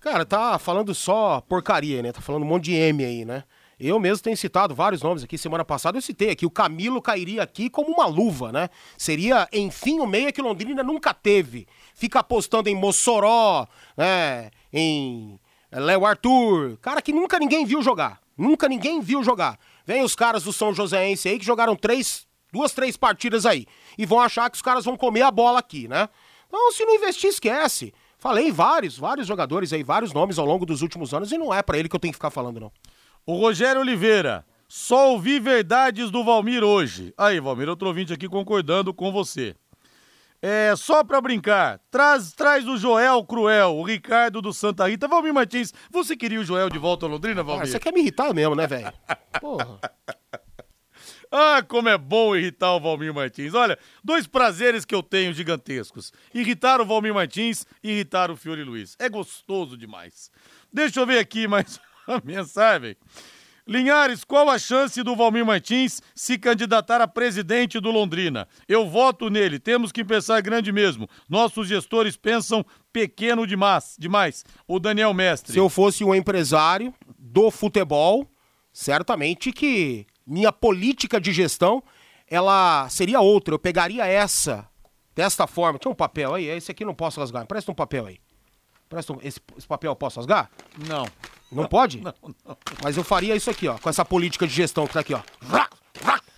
[0.00, 2.12] Cara, tá falando só porcaria, né?
[2.12, 3.44] Tá falando um monte de M aí, né?
[3.80, 5.38] Eu mesmo tenho citado vários nomes aqui.
[5.38, 6.44] Semana passada eu citei aqui.
[6.44, 8.68] O Camilo cairia aqui como uma luva, né?
[8.96, 11.66] Seria, enfim, o meia que Londrina nunca teve.
[11.94, 14.50] Fica apostando em Mossoró, né?
[14.72, 15.38] Em
[15.70, 16.76] Léo Arthur.
[16.80, 18.20] Cara que nunca ninguém viu jogar.
[18.36, 19.58] Nunca ninguém viu jogar.
[19.84, 23.66] Vem os caras do São Joséense aí que jogaram três, duas, três partidas aí.
[23.96, 26.08] E vão achar que os caras vão comer a bola aqui, né?
[26.48, 27.92] Então, se não investir, esquece.
[28.18, 31.62] Falei vários, vários jogadores aí, vários nomes ao longo dos últimos anos e não é
[31.62, 32.72] para ele que eu tenho que ficar falando, não.
[33.24, 37.14] O Rogério Oliveira, só ouvi verdades do Valmir hoje.
[37.16, 39.54] Aí, Valmir, outro ouvinte aqui concordando com você.
[40.40, 45.08] É, só pra brincar, traz, traz o Joel Cruel, o Ricardo do Santa Rita.
[45.08, 47.64] Valmir Martins, você queria o Joel de volta a Londrina, Valmir?
[47.64, 48.92] Ah, você quer me irritar mesmo, né, velho?
[49.40, 49.80] Porra.
[51.30, 53.54] Ah, como é bom irritar o Valmir Martins.
[53.54, 58.64] Olha, dois prazeres que eu tenho gigantescos: irritar o Valmir Martins e irritar o Fiore
[58.64, 58.96] Luiz.
[58.98, 60.30] É gostoso demais.
[60.72, 62.96] Deixa eu ver aqui mais uma mensagem.
[63.68, 68.48] Linhares, qual a chance do Valmir Martins se candidatar a presidente do Londrina?
[68.66, 71.06] Eu voto nele, temos que pensar grande mesmo.
[71.28, 73.94] Nossos gestores pensam pequeno demais.
[73.98, 74.42] demais.
[74.66, 75.52] O Daniel Mestre.
[75.52, 78.26] Se eu fosse um empresário do futebol,
[78.72, 81.82] certamente que minha política de gestão
[82.30, 83.54] ela seria outra.
[83.54, 84.68] Eu pegaria essa
[85.14, 85.78] desta forma.
[85.78, 87.46] Tinha um papel aí, esse aqui não posso rasgar.
[87.46, 88.20] Presta um papel aí.
[88.88, 90.50] Presta um, esse, esse papel eu posso rasgar?
[90.86, 91.06] Não.
[91.50, 92.00] Não pode?
[92.04, 92.56] Não, não.
[92.82, 95.22] Mas eu faria isso aqui, ó, com essa política de gestão que tá aqui, ó.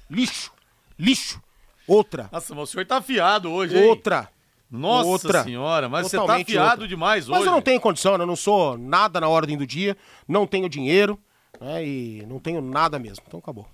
[0.08, 0.52] Lixo,
[0.96, 1.42] lixo.
[1.86, 2.28] Outra.
[2.30, 3.88] Nossa, mas o senhor tá afiado hoje, hein?
[3.88, 4.28] Outra.
[4.70, 5.42] Nossa outra.
[5.42, 6.88] senhora, mas Totalmente você tá afiado outra.
[6.88, 7.38] demais hoje.
[7.38, 8.22] Mas eu não tenho condição, né?
[8.22, 9.96] eu não sou nada na ordem do dia,
[10.28, 11.18] não tenho dinheiro,
[11.60, 11.84] né?
[11.84, 13.24] E não tenho nada mesmo.
[13.26, 13.66] Então acabou.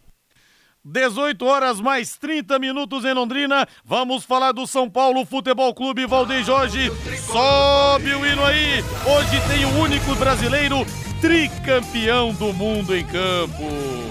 [0.87, 3.67] 18 horas mais 30 minutos em Londrina.
[3.85, 6.93] Vamos falar do São Paulo Futebol Clube Valdeir Jorge.
[7.27, 8.85] Sobe o hino aí.
[9.05, 10.87] Hoje tem o único brasileiro
[11.21, 14.06] tricampeão do mundo em campo.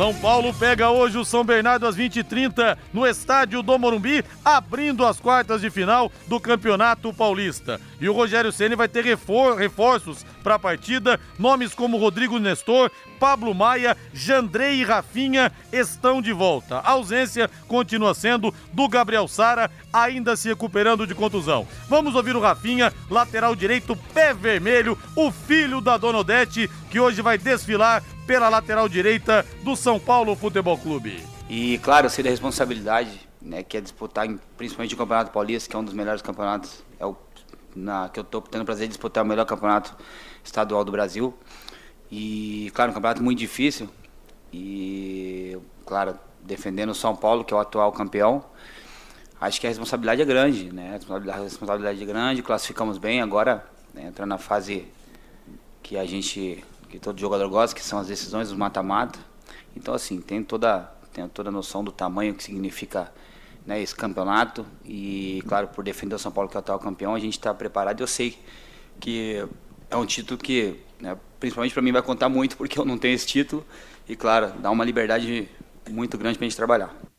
[0.00, 5.20] São Paulo pega hoje o São Bernardo às 20h30 no estádio do Morumbi, abrindo as
[5.20, 7.78] quartas de final do Campeonato Paulista.
[8.00, 11.20] E o Rogério Ceni vai ter refor reforços para a partida.
[11.38, 16.78] Nomes como Rodrigo Nestor, Pablo Maia, Jandrei e Rafinha estão de volta.
[16.78, 21.68] A ausência continua sendo do Gabriel Sara, ainda se recuperando de contusão.
[21.90, 27.20] Vamos ouvir o Rafinha, lateral direito, pé vermelho, o filho da Dona Odete, que hoje
[27.20, 31.20] vai desfilar pela lateral direita do São Paulo Futebol Clube.
[31.48, 34.24] E claro, eu sei da responsabilidade, né, que é disputar,
[34.56, 37.16] principalmente o Campeonato Paulista, que é um dos melhores campeonatos, é o
[37.74, 39.96] na, que eu estou tendo o prazer de disputar o melhor campeonato
[40.44, 41.34] estadual do Brasil.
[42.08, 43.88] E, claro, um campeonato muito difícil.
[44.52, 48.44] E, claro, defendendo o São Paulo, que é o atual campeão.
[49.40, 51.00] Acho que a responsabilidade é grande, né?
[51.32, 53.20] A responsabilidade é grande, classificamos bem.
[53.20, 54.86] Agora, né, na fase
[55.82, 59.18] que a gente que todo jogador gosta, que são as decisões, os mata-mata.
[59.76, 63.12] Então, assim, tem toda, tem toda a noção do tamanho que significa
[63.64, 64.66] né, esse campeonato.
[64.84, 67.54] E, claro, por defender o São Paulo, que é o atual campeão, a gente está
[67.54, 68.00] preparado.
[68.00, 68.36] Eu sei
[68.98, 69.46] que
[69.88, 73.14] é um título que, né, principalmente para mim, vai contar muito, porque eu não tenho
[73.14, 73.64] esse título.
[74.08, 75.48] E, claro, dá uma liberdade
[75.88, 77.09] muito grande para a gente trabalhar.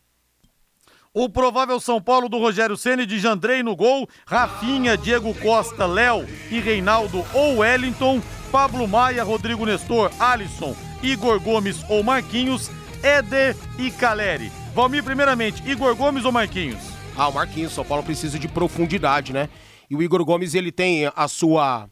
[1.14, 6.26] O provável São Paulo do Rogério Ceni de Jandrei no gol, Rafinha, Diego Costa, Léo
[6.50, 12.72] e Reinaldo ou Wellington, Pablo Maia, Rodrigo Nestor, Alisson, Igor Gomes ou Marquinhos,
[13.04, 14.50] Éder e Caleri.
[14.74, 16.80] Valmir, primeiramente, Igor Gomes ou Marquinhos?
[17.18, 19.50] Ah, o Marquinhos, São Paulo precisa de profundidade, né?
[19.90, 21.90] E o Igor Gomes, ele tem a sua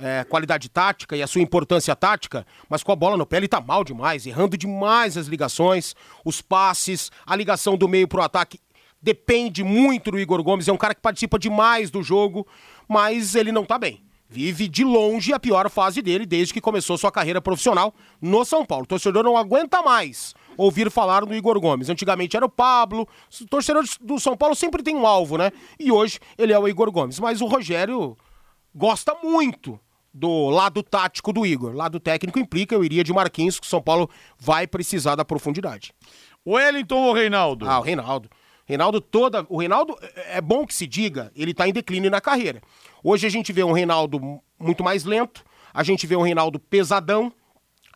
[0.00, 3.48] é, qualidade tática e a sua importância tática, mas com a bola no pé ele
[3.48, 8.58] tá mal demais, errando demais as ligações, os passes, a ligação do meio pro ataque.
[9.02, 12.46] Depende muito do Igor Gomes, é um cara que participa demais do jogo,
[12.88, 16.96] mas ele não tá bem vive de longe a pior fase dele desde que começou
[16.96, 18.84] sua carreira profissional no São Paulo.
[18.84, 21.90] O torcedor não aguenta mais ouvir falar do Igor Gomes.
[21.90, 23.08] Antigamente era o Pablo,
[23.40, 25.50] o torcedor do São Paulo sempre tem um alvo, né?
[25.78, 27.18] E hoje ele é o Igor Gomes.
[27.18, 28.16] Mas o Rogério
[28.72, 29.80] gosta muito
[30.12, 31.72] do lado tático do Igor.
[31.74, 35.92] Lado técnico implica, eu iria de Marquinhos, que o São Paulo vai precisar da profundidade.
[36.44, 37.68] O Wellington ou o Reinaldo?
[37.68, 38.28] Ah, o Reinaldo.
[38.64, 39.44] Reinaldo toda.
[39.48, 42.60] O Reinaldo é, é bom que se diga, ele tá em declínio na carreira.
[43.02, 47.32] Hoje a gente vê um Reinaldo muito mais lento, a gente vê um Reinaldo pesadão,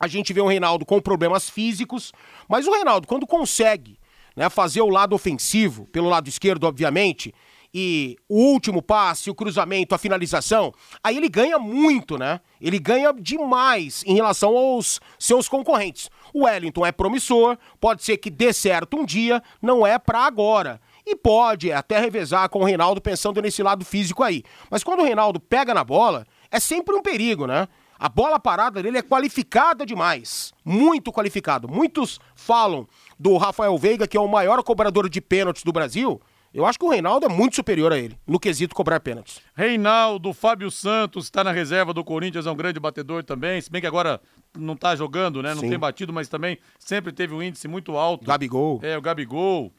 [0.01, 2.13] a gente vê um Reinaldo com problemas físicos,
[2.49, 3.99] mas o Reinaldo, quando consegue
[4.35, 7.33] né, fazer o lado ofensivo, pelo lado esquerdo, obviamente,
[7.75, 12.41] e o último passe, o cruzamento, a finalização, aí ele ganha muito, né?
[12.61, 16.09] Ele ganha demais em relação aos seus concorrentes.
[16.33, 20.81] O Wellington é promissor, pode ser que dê certo um dia, não é para agora
[21.05, 24.43] e pode até revezar com o Reinaldo pensando nesse lado físico aí.
[24.71, 27.69] Mas quando o Reinaldo pega na bola, é sempre um perigo, né?
[27.99, 31.69] A bola parada dele é qualificada demais, muito qualificado.
[31.69, 32.87] Muitos falam
[33.19, 36.21] do Rafael Veiga, que é o maior cobrador de pênaltis do Brasil.
[36.55, 39.41] Eu acho que o Reinaldo é muito superior a ele, no quesito cobrar pênaltis.
[39.57, 43.81] Reinaldo, Fábio Santos está na reserva do Corinthians, é um grande batedor também, se bem
[43.81, 44.21] que agora
[44.57, 45.53] não está jogando, né?
[45.53, 45.71] Não Sim.
[45.71, 48.25] tem batido, mas também sempre teve um índice muito alto.
[48.25, 48.79] Gabigol.
[48.85, 49.73] É, o Gabigol.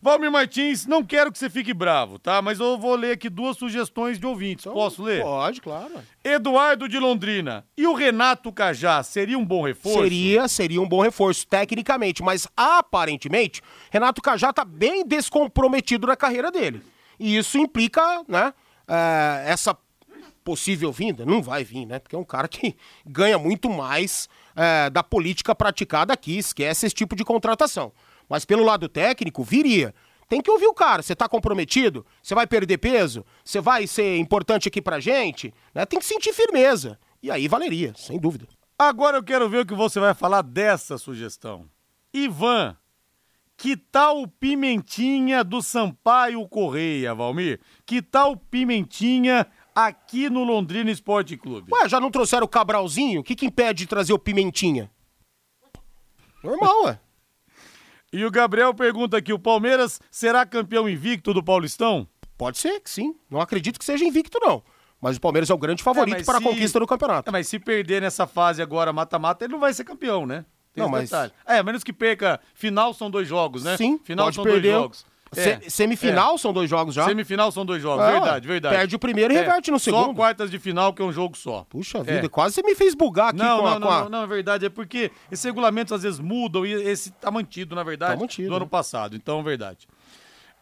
[0.00, 2.42] Valmir Martins, não quero que você fique bravo, tá?
[2.42, 4.64] Mas eu vou ler aqui duas sugestões de ouvintes.
[4.64, 5.22] Então, Posso ler?
[5.22, 5.92] Pode, claro.
[6.22, 7.64] Eduardo de Londrina.
[7.76, 10.00] E o Renato Cajá seria um bom reforço?
[10.00, 12.22] Seria, seria um bom reforço, tecnicamente.
[12.22, 16.82] Mas aparentemente, Renato Cajá tá bem descomprometido na carreira dele.
[17.18, 18.52] E isso implica, né?
[18.88, 19.76] É, essa
[20.46, 21.98] possível vinda, não vai vir, né?
[21.98, 26.94] Porque é um cara que ganha muito mais é, da política praticada aqui, esquece esse
[26.94, 27.92] tipo de contratação.
[28.28, 29.94] Mas pelo lado técnico, viria.
[30.28, 31.02] Tem que ouvir o cara.
[31.02, 32.04] Você tá comprometido?
[32.22, 33.24] Você vai perder peso?
[33.44, 35.54] Você vai ser importante aqui pra gente?
[35.74, 35.86] Né?
[35.86, 36.98] Tem que sentir firmeza.
[37.22, 38.46] E aí valeria, sem dúvida.
[38.78, 41.68] Agora eu quero ver o que você vai falar dessa sugestão.
[42.12, 42.76] Ivan,
[43.56, 47.60] que tal o Pimentinha do Sampaio Correia, Valmir?
[47.86, 51.72] Que tal Pimentinha aqui no Londrina Esporte Clube?
[51.72, 53.20] Ué, já não trouxeram o Cabralzinho?
[53.20, 54.90] O que, que impede de trazer o Pimentinha?
[56.42, 57.00] Normal, ué.
[58.16, 62.08] E o Gabriel pergunta aqui: o Palmeiras será campeão invicto do Paulistão?
[62.38, 63.14] Pode ser que sim.
[63.30, 64.62] Não acredito que seja invicto, não.
[65.00, 67.28] Mas o Palmeiras é o grande favorito É, para se- a conquista do campeonato.
[67.28, 70.44] É, mas se perder nessa fase agora, mata-mata, ele não vai ser campeão, né?
[70.72, 71.32] Tem Não, mas- detalhe.
[71.46, 72.40] É, a menos que perca.
[72.54, 73.76] Final são dois jogos, né?
[73.76, 74.62] Sim, final são perder.
[74.62, 75.06] dois jogos.
[75.32, 77.04] Se- É, Semifinal são dois jogos já.
[77.04, 78.76] Semifinal são dois jogos, É, verdade, verdade.
[78.76, 80.14] perde o primeiro e reverte no Só segundo.
[80.16, 81.66] quartas de final que é um jogo só.
[81.68, 82.02] Puxa É.
[82.02, 83.70] vida, quase você me fez bugar aqui Não, com a.
[83.72, 84.66] não, não, com a- não, não, é verdade.
[84.66, 88.48] É porque esses regulamentos às vezes mudam e esse tá mantido, na verdade, Tá mantido,
[88.48, 88.70] do ano né?
[88.70, 89.16] passado.
[89.16, 89.86] Então, é verdade.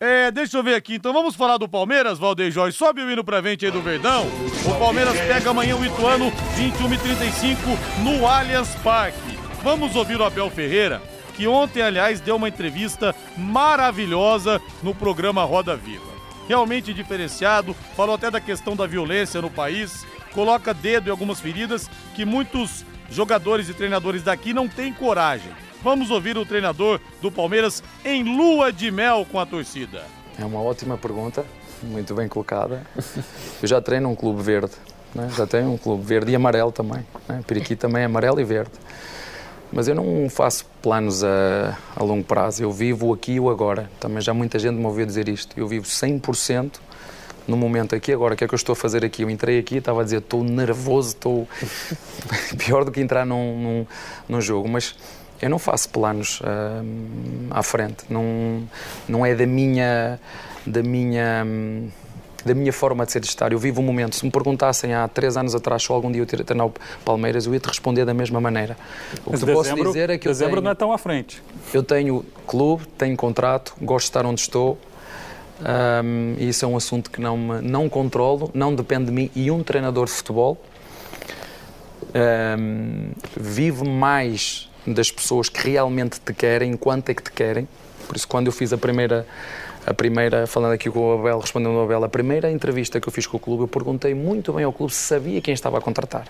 [0.01, 0.95] É, deixa eu ver aqui.
[0.97, 2.77] Então vamos falar do Palmeiras, Valdeir Jorge.
[2.77, 4.27] Sobe o hino pra frente aí do Verdão.
[4.67, 7.61] O Palmeiras pega amanhã o Ituano, 21 e 35
[8.03, 9.39] no Allianz Parque.
[9.63, 11.01] Vamos ouvir o Abel Ferreira,
[11.35, 16.15] que ontem, aliás, deu uma entrevista maravilhosa no programa Roda Viva.
[16.49, 21.91] Realmente diferenciado, falou até da questão da violência no país, coloca dedo em algumas feridas
[22.15, 25.51] que muitos jogadores e treinadores daqui não têm coragem.
[25.83, 30.03] Vamos ouvir o treinador do Palmeiras em lua de mel com a torcida.
[30.39, 31.45] É uma ótima pergunta,
[31.83, 32.83] muito bem colocada.
[33.63, 34.73] Eu já treino um clube verde,
[35.15, 35.31] né?
[35.37, 37.07] já tenho um clube verde e amarelo também.
[37.29, 37.43] Né?
[37.47, 38.73] Periquito também é amarelo e verde.
[39.73, 43.91] Mas eu não faço planos a, a longo prazo, eu vivo aqui e o agora.
[43.99, 45.59] Também já muita gente me ouviu dizer isto.
[45.59, 46.73] Eu vivo 100%
[47.47, 48.35] no momento aqui agora.
[48.35, 49.23] O que é que eu estou a fazer aqui?
[49.23, 51.49] Eu entrei aqui e estava a dizer estou nervoso, estou
[52.59, 53.87] pior do que entrar num, num,
[54.29, 54.69] num jogo.
[54.69, 54.95] Mas
[55.41, 58.05] eu não faço planos hum, à frente.
[58.09, 58.63] Não,
[59.09, 60.19] não é da minha,
[60.65, 61.89] da minha, hum,
[62.45, 63.53] da minha forma de ser de estar.
[63.53, 64.17] Eu vivo o momento.
[64.17, 67.47] Se me perguntassem há três anos atrás se algum dia eu ter treinar o Palmeiras,
[67.47, 68.77] eu ia te responder da mesma maneira.
[69.25, 71.43] O que te posso dizer é que eu dezembro tenho, não é tão à frente.
[71.73, 74.79] eu tenho clube, tenho contrato, gosto de estar onde estou.
[76.39, 79.31] e isso é um assunto que não, me, não controlo, não depende de mim.
[79.35, 80.61] E um treinador de futebol
[82.59, 87.67] hum, vive mais das pessoas que realmente te querem, enquanto é que te querem.
[88.07, 89.27] Por isso, quando eu fiz a primeira,
[89.87, 93.13] a primeira falando aqui com o Abel, respondendo ao Abel, a primeira entrevista que eu
[93.13, 95.81] fiz com o clube, eu perguntei muito bem ao clube se sabia quem estava a
[95.81, 96.25] contratar.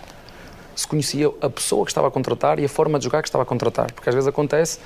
[0.75, 3.43] Se conhecia a pessoa que estava a contratar e a forma de jogar que estava
[3.43, 3.93] a contratar.
[3.93, 4.81] Porque às vezes acontece,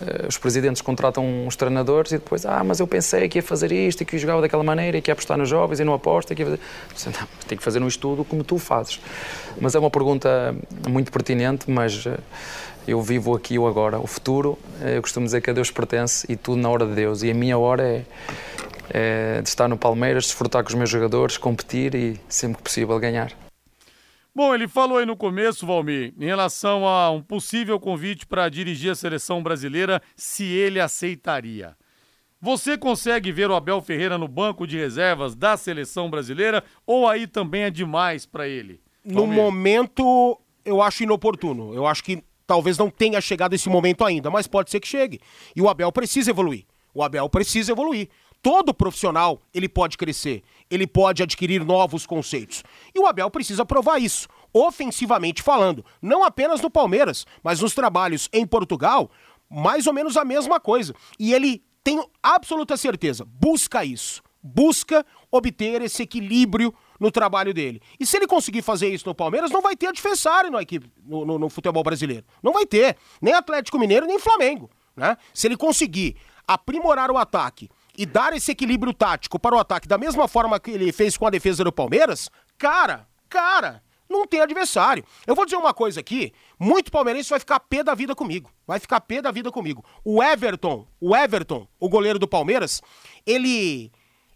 [0.00, 3.72] eh, os presidentes contratam os treinadores e depois, ah, mas eu pensei que ia fazer
[3.72, 6.32] isto e que jogava daquela maneira e que ia apostar nos jovens e não aposta.
[6.32, 6.58] E que ia
[6.94, 7.18] fazer...
[7.18, 9.00] Não, tem que fazer um estudo como tu fazes.
[9.60, 10.54] Mas é uma pergunta
[10.88, 12.16] muito pertinente, mas eh,
[12.86, 13.98] eu vivo aqui o agora.
[13.98, 16.94] O futuro, eh, eu costumo dizer que a Deus pertence e tudo na hora de
[16.94, 17.22] Deus.
[17.22, 18.04] E a minha hora é,
[18.90, 22.98] é de estar no Palmeiras, desfrutar com os meus jogadores, competir e, sempre que possível,
[22.98, 23.32] ganhar.
[24.34, 28.90] Bom, ele falou aí no começo, Valmir, em relação a um possível convite para dirigir
[28.90, 31.76] a seleção brasileira, se ele aceitaria.
[32.40, 37.26] Você consegue ver o Abel Ferreira no banco de reservas da seleção brasileira ou aí
[37.26, 38.80] também é demais para ele?
[39.04, 39.36] No Valmir?
[39.36, 41.72] momento, eu acho inoportuno.
[41.72, 45.20] Eu acho que talvez não tenha chegado esse momento ainda, mas pode ser que chegue.
[45.54, 46.64] E o Abel precisa evoluir.
[46.92, 48.08] O Abel precisa evoluir.
[48.42, 52.62] Todo profissional, ele pode crescer, ele pode adquirir novos conceitos.
[52.94, 58.28] E o Abel precisa provar isso, ofensivamente falando, não apenas no Palmeiras, mas nos trabalhos
[58.32, 59.10] em Portugal,
[59.50, 60.94] mais ou menos a mesma coisa.
[61.18, 64.22] E ele tenho absoluta certeza, busca isso.
[64.46, 67.80] Busca obter esse equilíbrio no trabalho dele.
[67.98, 71.24] E se ele conseguir fazer isso no Palmeiras, não vai ter adversário na equipe, no,
[71.24, 72.24] no- no futebol brasileiro.
[72.42, 72.96] Não vai ter.
[73.20, 74.70] Nem Atlético Mineiro, nem Flamengo.
[74.96, 75.16] Né?
[75.32, 79.96] Se ele conseguir aprimorar o ataque e dar esse equilíbrio tático para o ataque da
[79.98, 82.28] mesma forma que ele fez com a defesa do Palmeiras,
[82.58, 85.04] cara, cara, não tem adversário.
[85.26, 88.50] Eu vou dizer uma coisa aqui, muito palmeirense vai ficar pé da vida comigo.
[88.66, 89.84] Vai ficar pé da vida comigo.
[90.04, 92.80] O Everton, o Everton, o goleiro do Palmeiras,
[93.26, 93.90] ele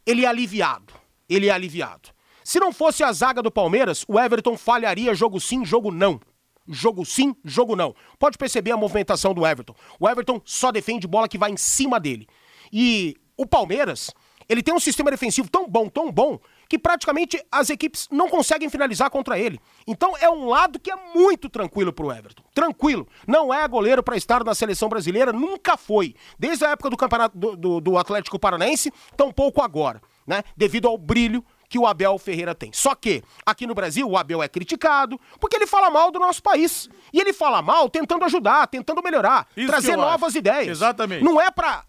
[0.06, 0.92] ele é aliviado.
[1.28, 2.08] Ele é aliviado.
[2.48, 6.18] Se não fosse a zaga do Palmeiras, o Everton falharia jogo sim, jogo não.
[6.66, 7.94] Jogo sim, jogo não.
[8.18, 9.74] Pode perceber a movimentação do Everton.
[10.00, 12.26] O Everton só defende bola que vai em cima dele.
[12.72, 14.10] E o Palmeiras,
[14.48, 16.38] ele tem um sistema defensivo tão bom, tão bom,
[16.70, 19.60] que praticamente as equipes não conseguem finalizar contra ele.
[19.86, 22.42] Então é um lado que é muito tranquilo pro Everton.
[22.54, 23.06] Tranquilo.
[23.26, 26.14] Não é goleiro para estar na seleção brasileira, nunca foi.
[26.38, 30.42] Desde a época do campeonato do, do- do Atlético Paranaense, tampouco agora, né?
[30.56, 32.72] Devido ao brilho que o Abel Ferreira tem.
[32.72, 36.42] Só que aqui no Brasil o Abel é criticado porque ele fala mal do nosso
[36.42, 36.88] país.
[37.12, 40.38] E ele fala mal tentando ajudar, tentando melhorar, Isso trazer novas acho.
[40.38, 40.68] ideias.
[40.68, 41.22] Exatamente.
[41.22, 41.84] Não é pra,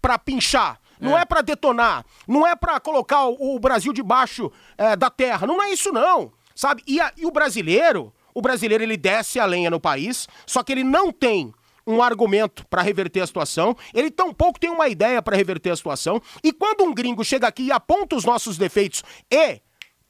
[0.00, 0.80] pra pinchar.
[1.00, 5.48] Não é pra detonar, não é pra colocar o, o Brasil debaixo é, da terra,
[5.48, 6.32] não é isso não.
[6.54, 6.80] sabe?
[6.86, 10.70] E, a, e o brasileiro, o brasileiro ele desce a lenha no país, só que
[10.70, 11.52] ele não tem
[11.86, 16.20] um argumento para reverter a situação, ele tampouco tem uma ideia para reverter a situação,
[16.42, 19.60] e quando um gringo chega aqui e aponta os nossos defeitos e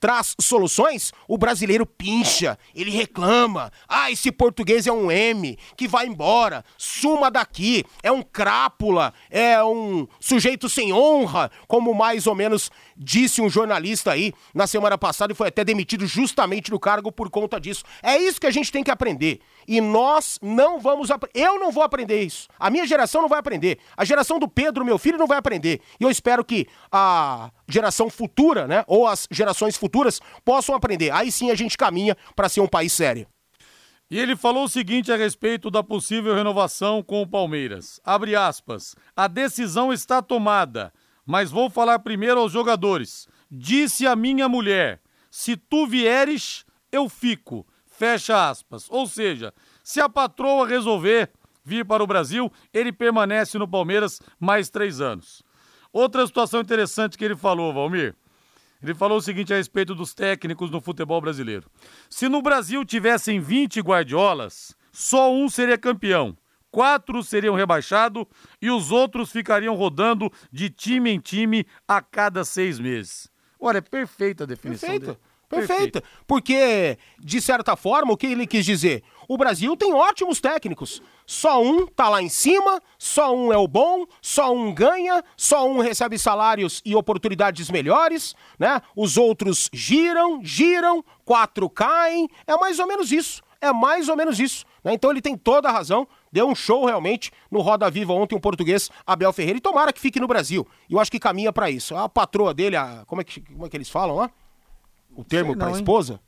[0.02, 3.70] traz soluções, o brasileiro pincha, ele reclama.
[3.88, 9.62] Ah, esse português é um M, que vai embora, suma daqui, é um crápula, é
[9.62, 15.32] um sujeito sem honra, como mais ou menos disse um jornalista aí na semana passada
[15.32, 17.84] e foi até demitido justamente do cargo por conta disso.
[18.02, 19.38] É isso que a gente tem que aprender.
[19.66, 22.48] E nós não vamos eu não vou aprender isso.
[22.58, 23.78] A minha geração não vai aprender.
[23.96, 25.80] A geração do Pedro, meu filho, não vai aprender.
[26.00, 31.10] E eu espero que a geração futura, né, ou as gerações futuras possam aprender.
[31.10, 33.26] Aí sim a gente caminha para ser um país sério.
[34.10, 37.98] E ele falou o seguinte a respeito da possível renovação com o Palmeiras.
[38.04, 38.94] Abre aspas.
[39.16, 40.92] A decisão está tomada,
[41.24, 43.26] mas vou falar primeiro aos jogadores.
[43.50, 45.00] Disse a minha mulher:
[45.30, 47.66] se tu vieres, eu fico.
[48.02, 48.88] Fecha aspas.
[48.90, 51.30] Ou seja, se a patroa resolver
[51.64, 55.40] vir para o Brasil, ele permanece no Palmeiras mais três anos.
[55.92, 58.16] Outra situação interessante que ele falou, Valmir.
[58.82, 61.70] Ele falou o seguinte a respeito dos técnicos no futebol brasileiro.
[62.10, 66.36] Se no Brasil tivessem 20 guardiolas, só um seria campeão.
[66.72, 68.24] Quatro seriam rebaixados
[68.60, 73.30] e os outros ficariam rodando de time em time a cada seis meses.
[73.60, 75.12] Olha, é perfeita a definição Perfeita.
[75.12, 75.31] dele.
[75.56, 76.02] Perfeita.
[76.26, 79.02] Porque, de certa forma, o que ele quis dizer?
[79.28, 81.02] O Brasil tem ótimos técnicos.
[81.26, 85.66] Só um tá lá em cima, só um é o bom, só um ganha, só
[85.68, 88.80] um recebe salários e oportunidades melhores, né?
[88.96, 92.28] Os outros giram, giram, quatro caem.
[92.46, 93.42] É mais ou menos isso.
[93.60, 94.64] É mais ou menos isso.
[94.82, 94.92] Né?
[94.94, 96.06] Então ele tem toda a razão.
[96.32, 99.58] Deu um show realmente no Roda Viva ontem, um português, Abel Ferreira.
[99.58, 100.66] E tomara que fique no Brasil.
[100.90, 101.94] Eu acho que caminha para isso.
[101.94, 104.30] A patroa dele, a, como, é que, como é que eles falam lá?
[105.14, 106.20] O termo para esposa?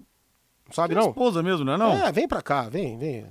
[0.67, 1.09] Não sabe, não?
[1.09, 1.93] Esposa mesmo, não é não?
[1.93, 3.27] É, vem pra cá, vem, vem.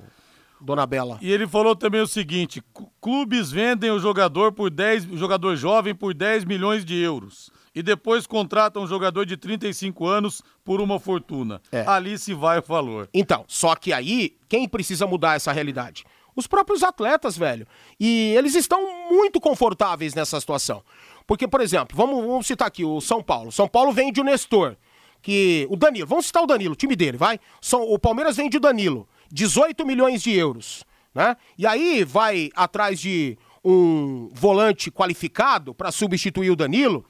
[0.63, 1.17] Dona Bela.
[1.21, 2.63] E ele falou também o seguinte:
[3.01, 7.51] clubes vendem o jogador por 10, o jogador jovem por 10 milhões de euros.
[7.75, 11.61] E depois contratam um jogador de 35 anos por uma fortuna.
[11.71, 11.83] É.
[11.87, 13.09] Ali se vai o valor.
[13.13, 16.05] Então, só que aí, quem precisa mudar essa realidade?
[16.35, 17.67] Os próprios atletas, velho.
[17.99, 20.83] E eles estão muito confortáveis nessa situação.
[21.25, 23.51] Porque, por exemplo, vamos, vamos citar aqui o São Paulo.
[23.51, 24.77] São Paulo vende o Nestor
[25.23, 27.39] que o Danilo, vamos citar o Danilo, o time dele, vai?
[27.61, 30.83] São, o Palmeiras vende o Danilo, 18 milhões de euros,
[31.15, 31.37] né?
[31.57, 37.05] E aí vai atrás de um volante qualificado para substituir o Danilo,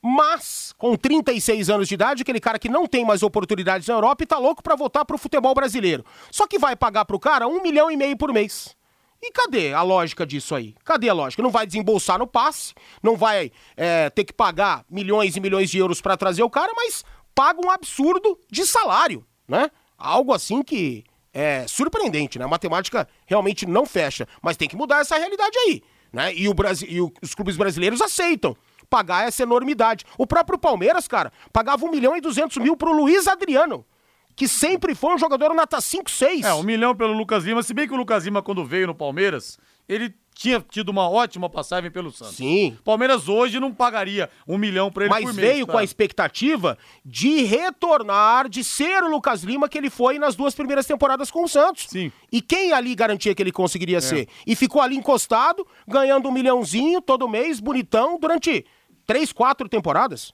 [0.00, 4.22] mas com 36 anos de idade, aquele cara que não tem mais oportunidades na Europa
[4.22, 6.04] e tá louco para voltar pro futebol brasileiro.
[6.30, 8.78] Só que vai pagar pro cara um milhão e meio por mês.
[9.20, 10.76] E cadê a lógica disso aí?
[10.84, 11.42] Cadê a lógica?
[11.42, 15.78] Não vai desembolsar no passe, não vai é, ter que pagar milhões e milhões de
[15.78, 17.04] euros para trazer o cara, mas
[17.38, 19.70] paga um absurdo de salário, né?
[19.96, 22.44] Algo assim que é surpreendente, né?
[22.44, 25.80] A matemática realmente não fecha, mas tem que mudar essa realidade aí,
[26.12, 26.34] né?
[26.34, 28.56] E, o Brasil, e os clubes brasileiros aceitam
[28.90, 30.04] pagar essa enormidade.
[30.18, 33.86] O próprio Palmeiras, cara, pagava 1 milhão e 200 mil pro Luiz Adriano,
[34.34, 36.44] que sempre foi um jogador nota 5, 6.
[36.44, 38.96] É, um milhão pelo Lucas Lima, se bem que o Lucas Lima, quando veio no
[38.96, 42.36] Palmeiras, ele tinha tido uma ótima passagem pelo Santos.
[42.36, 42.78] Sim.
[42.84, 45.36] Palmeiras hoje não pagaria um milhão para ele Mas por mês.
[45.36, 45.72] Mas veio tá?
[45.72, 50.54] com a expectativa de retornar, de ser o Lucas Lima que ele foi nas duas
[50.54, 51.88] primeiras temporadas com o Santos.
[51.88, 52.12] Sim.
[52.30, 54.00] E quem ali garantia que ele conseguiria é.
[54.00, 54.28] ser?
[54.46, 58.64] E ficou ali encostado, ganhando um milhãozinho todo mês, bonitão, durante
[59.04, 60.32] três, quatro temporadas.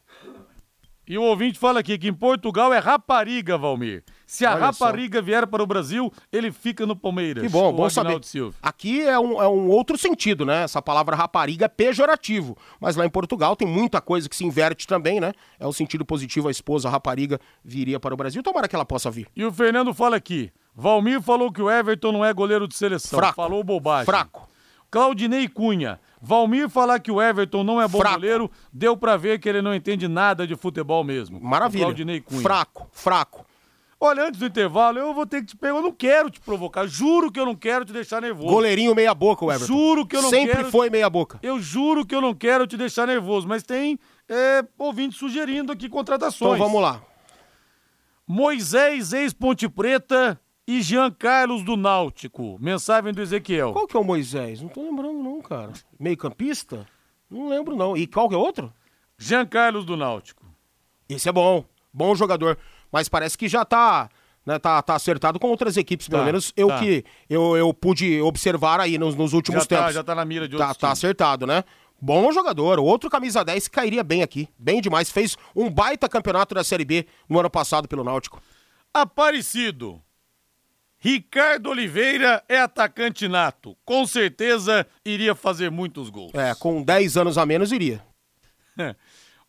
[1.08, 4.04] E o ouvinte fala aqui que em Portugal é rapariga, Valmir.
[4.26, 5.24] Se a Olha rapariga só.
[5.24, 7.42] vier para o Brasil, ele fica no Palmeiras.
[7.42, 8.22] Que bom, bom saber.
[8.24, 8.54] Silva.
[8.62, 10.62] Aqui é um, é um outro sentido, né?
[10.62, 12.56] Essa palavra rapariga é pejorativo.
[12.80, 15.32] Mas lá em Portugal tem muita coisa que se inverte também, né?
[15.58, 18.42] É o sentido positivo, a esposa a rapariga viria para o Brasil.
[18.42, 19.28] Tomara que ela possa vir.
[19.36, 20.50] E o Fernando fala aqui.
[20.74, 23.18] Valmir falou que o Everton não é goleiro de seleção.
[23.18, 23.36] Fraco.
[23.36, 24.06] Falou bobagem.
[24.06, 24.48] Fraco.
[24.90, 26.00] Claudinei Cunha.
[26.20, 28.14] Valmir falar que o Everton não é bom fraco.
[28.16, 31.40] goleiro, deu para ver que ele não entende nada de futebol mesmo.
[31.40, 31.84] Maravilha.
[31.84, 32.40] Claudinei Cunha.
[32.40, 33.44] Fraco, fraco.
[34.06, 35.74] Olha, antes do intervalo, eu vou ter que te pegar.
[35.74, 36.86] Eu não quero te provocar.
[36.86, 38.48] Juro que eu não quero te deixar nervoso.
[38.48, 39.66] Goleirinho meia-boca, o Everton.
[39.66, 40.58] Juro que eu não Sempre quero.
[40.58, 41.38] Sempre foi meia-boca.
[41.42, 43.48] Eu juro que eu não quero te deixar nervoso.
[43.48, 43.98] Mas tem
[44.28, 46.54] é, ouvinte sugerindo aqui contratações.
[46.54, 47.02] Então vamos lá.
[48.26, 52.58] Moisés, ex-Ponte Preta, e Jean Carlos do Náutico.
[52.60, 53.72] Mensagem do Ezequiel.
[53.72, 54.62] Qual que é o Moisés?
[54.62, 55.72] Não tô lembrando não, cara.
[55.98, 56.86] Meio campista?
[57.30, 57.96] Não lembro não.
[57.96, 58.72] E qual que é outro?
[59.18, 60.44] Jean Carlos do Náutico.
[61.08, 61.64] Esse é bom.
[61.92, 62.58] Bom jogador.
[62.94, 64.08] Mas parece que já tá...
[64.46, 66.78] Né, tá, tá acertado com outras equipes, pelo tá, menos eu tá.
[66.78, 69.86] que eu, eu pude observar aí nos, nos últimos já tá, tempos.
[69.86, 71.64] Tá, já tá na mira de tá, outros Tá, tá acertado, né?
[71.98, 75.10] Bom jogador, outro camisa 10 cairia bem aqui, bem demais.
[75.10, 78.42] Fez um baita campeonato da Série B no ano passado pelo Náutico.
[78.92, 79.98] Aparecido.
[80.98, 83.74] Ricardo Oliveira é atacante nato.
[83.82, 86.34] Com certeza iria fazer muitos gols.
[86.34, 88.04] É, com 10 anos a menos iria.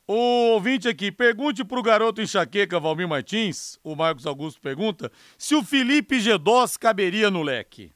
[0.08, 5.64] O ouvinte aqui, pergunte pro garoto enxaqueca Valmir Martins, o Marcos Augusto pergunta, se o
[5.64, 7.92] Felipe Gedós caberia no leque.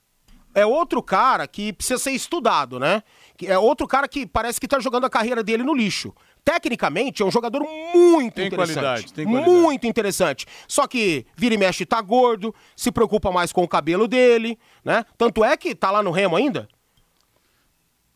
[0.56, 3.04] É outro cara que precisa ser estudado, né?
[3.44, 6.12] É outro cara que parece que tá jogando a carreira dele no lixo.
[6.44, 7.62] Tecnicamente, é um jogador
[7.94, 8.74] muito Tem interessante.
[8.74, 9.52] qualidade, tem qualidade.
[9.52, 10.48] Muito interessante.
[10.68, 15.06] Só que vira e mexe tá gordo, se preocupa mais com o cabelo dele, né?
[15.16, 16.68] Tanto é que tá lá no Remo ainda.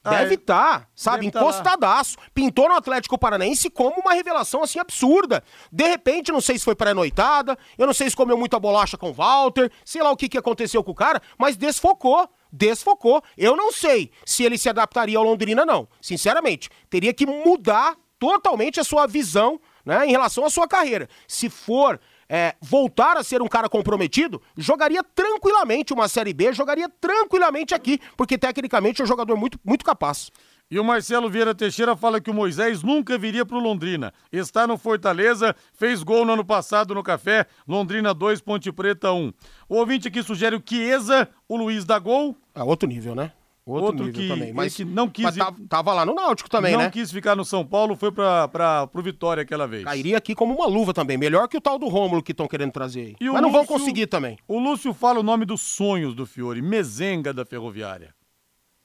[0.03, 0.33] Ah, Deve é.
[0.33, 1.25] estar, sabe?
[1.25, 1.39] Deve tá.
[1.39, 2.17] Encostadaço.
[2.33, 5.41] Pintou no Atlético Paranaense como uma revelação assim absurda.
[5.71, 9.11] De repente, não sei se foi pré-noitada, eu não sei se comeu muita bolacha com
[9.11, 12.29] o Walter, sei lá o que, que aconteceu com o cara, mas desfocou.
[12.51, 13.23] Desfocou.
[13.37, 15.87] Eu não sei se ele se adaptaria ao Londrina, não.
[16.01, 21.09] Sinceramente, teria que mudar totalmente a sua visão né, em relação à sua carreira.
[21.27, 21.99] Se for
[22.33, 27.99] é, voltar a ser um cara comprometido, jogaria tranquilamente uma Série B, jogaria tranquilamente aqui,
[28.17, 30.31] porque tecnicamente é um jogador muito, muito capaz.
[30.71, 34.11] E o Marcelo Vieira Teixeira fala que o Moisés nunca viria pro Londrina.
[34.31, 39.31] Está no Fortaleza, fez gol no ano passado no Café, Londrina 2, Ponte Preta 1.
[39.69, 42.35] O ouvinte aqui sugere o Chiesa, o Luiz da Gol.
[42.55, 43.31] É outro nível, né?
[43.65, 44.51] Outro, Outro que- também.
[44.53, 46.89] Mas, que não quis mas tava, tava lá no Náutico também, não né?
[46.91, 48.47] quis ficar no São Paulo, foi pra,
[48.87, 49.85] pro Vitória aquela vez.
[49.85, 51.17] Cairia aqui como uma luva também.
[51.17, 53.15] Melhor que o tal do Rômulo que estão querendo trazer aí.
[53.21, 54.37] E o Mas não vão Lúcio- conseguir também.
[54.49, 58.13] O Lúcio fala o nome dos sonhos do Fiore, Mezenga da Ferroviária.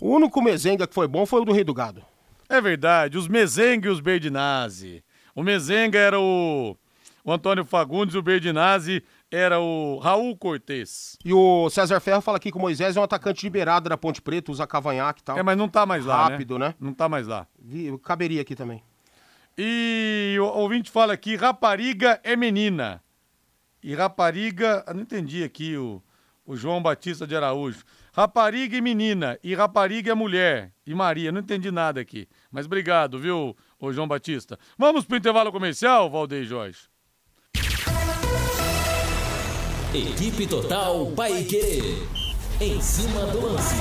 [0.00, 2.04] O único mezenga que foi bom foi o do Rei do Gado.
[2.48, 5.02] É verdade, os Mezenga e os Berdinazzi.
[5.34, 6.76] O Mezenga era o,
[7.24, 11.16] o Antônio Fagundes e o Berdinazzi era o Raul Cortez.
[11.24, 14.22] E o César Ferro fala aqui que o Moisés é um atacante liberado da Ponte
[14.22, 15.38] Preta, usa cavanhaque e tal.
[15.38, 16.74] É, mas não tá mais lá, Rápido, né?
[16.80, 17.46] Não tá mais lá.
[17.58, 18.82] Vi- Caberia aqui também.
[19.56, 23.02] E o ouvinte fala aqui, rapariga é menina.
[23.82, 26.02] E rapariga, eu não entendi aqui o,
[26.46, 27.84] o João Batista de Araújo.
[28.12, 32.28] Rapariga e menina, e rapariga é mulher, e Maria, não entendi nada aqui.
[32.50, 34.58] Mas obrigado, viu, o João Batista.
[34.76, 36.80] Vamos pro intervalo comercial, Valdeir Jorge?
[39.94, 42.06] Equipe Total Paique.
[42.60, 43.74] Em cima do lance.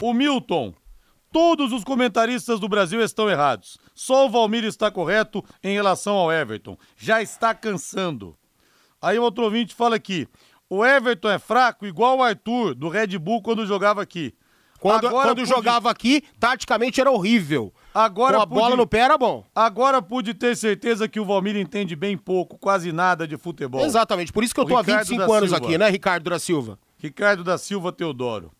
[0.00, 0.72] O Milton.
[1.32, 3.78] Todos os comentaristas do Brasil estão errados.
[3.94, 6.76] Só o Valmir está correto em relação ao Everton.
[6.96, 8.36] Já está cansando.
[9.00, 10.26] Aí o outro ouvinte fala aqui.
[10.68, 14.34] O Everton é fraco igual o Arthur, do Red Bull, quando jogava aqui.
[14.80, 17.72] Quando, Agora quando pude- jogava aqui, taticamente era horrível.
[17.92, 19.44] Agora Com a bola pude- no pé era bom.
[19.54, 23.84] Agora pude ter certeza que o Valmir entende bem pouco, quase nada de futebol.
[23.84, 24.32] Exatamente.
[24.32, 25.66] Por isso que eu tô há Ricardo 25 da anos Silva.
[25.66, 26.78] aqui, né, Ricardo da Silva?
[26.98, 28.52] Ricardo da Silva Teodoro.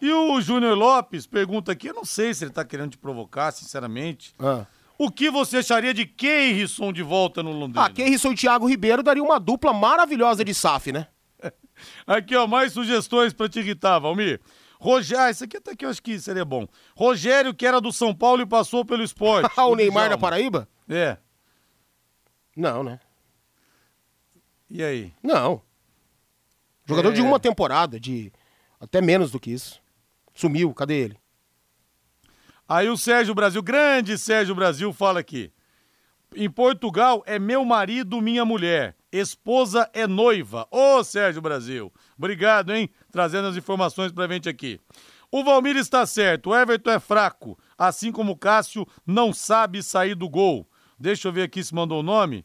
[0.00, 3.52] E o Júnior Lopes pergunta aqui, eu não sei se ele tá querendo te provocar,
[3.52, 4.34] sinceramente.
[4.38, 4.64] Ah.
[4.96, 7.84] O que você acharia de Keirson de volta no Londrina?
[7.86, 11.06] Ah, Keirson e Thiago Ribeiro daria uma dupla maravilhosa de SAF, né?
[12.06, 14.40] Aqui, ó, mais sugestões pra te irritar, Valmir.
[14.80, 16.66] Rogério, ah, isso aqui até que eu acho que seria bom.
[16.96, 19.52] Rogério, que era do São Paulo e passou pelo esporte.
[19.56, 20.66] Ah, o Neymar da Paraíba?
[20.88, 21.18] É.
[22.56, 22.98] Não, né?
[24.70, 25.12] E aí?
[25.22, 25.60] Não.
[26.86, 27.14] Jogador É.
[27.14, 28.32] de uma temporada, de
[28.80, 29.80] até menos do que isso.
[30.34, 31.16] Sumiu, cadê ele?
[32.66, 35.52] Aí o Sérgio Brasil, grande Sérgio Brasil, fala aqui.
[36.34, 38.96] Em Portugal é meu marido, minha mulher.
[39.12, 40.66] Esposa é noiva.
[40.70, 41.92] Ô, Sérgio Brasil.
[42.20, 42.90] Obrigado, hein?
[43.10, 44.78] Trazendo as informações pra gente aqui.
[45.32, 47.58] O Valmir está certo, o Everton é fraco.
[47.78, 50.68] Assim como o Cássio não sabe sair do gol.
[50.98, 52.44] Deixa eu ver aqui se mandou o nome.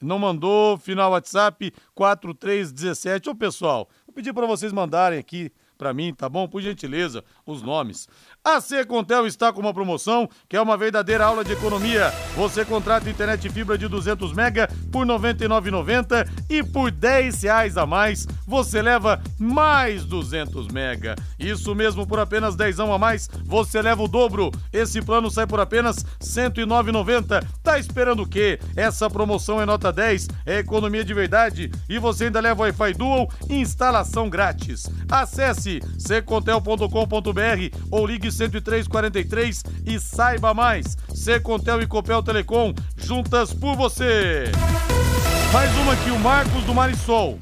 [0.00, 3.28] Não mandou, final WhatsApp 4317.
[3.28, 6.46] Ô, pessoal, vou pedir pra vocês mandarem aqui pra mim, tá bom?
[6.46, 8.08] Por gentileza, os nomes.
[8.46, 12.12] A Secontel está com uma promoção que é uma verdadeira aula de economia.
[12.36, 17.84] Você contrata internet fibra de 200 mega por R$ 99,90 e por 10 reais a
[17.84, 21.16] mais você leva mais 200 mega.
[21.36, 24.52] Isso mesmo, por apenas 10 a mais você leva o dobro.
[24.72, 27.44] Esse plano sai por apenas R$ 109,90.
[27.64, 28.60] Tá esperando o quê?
[28.76, 33.28] Essa promoção é nota 10, é economia de verdade e você ainda leva Wi-Fi Dual
[33.50, 34.86] instalação grátis.
[35.10, 40.96] Acesse secontel.com.br ou ligue 10343 e saiba mais.
[41.14, 44.44] Secontel e Copel Telecom, juntas por você.
[45.52, 47.38] Mais uma aqui, o Marcos do Marisol.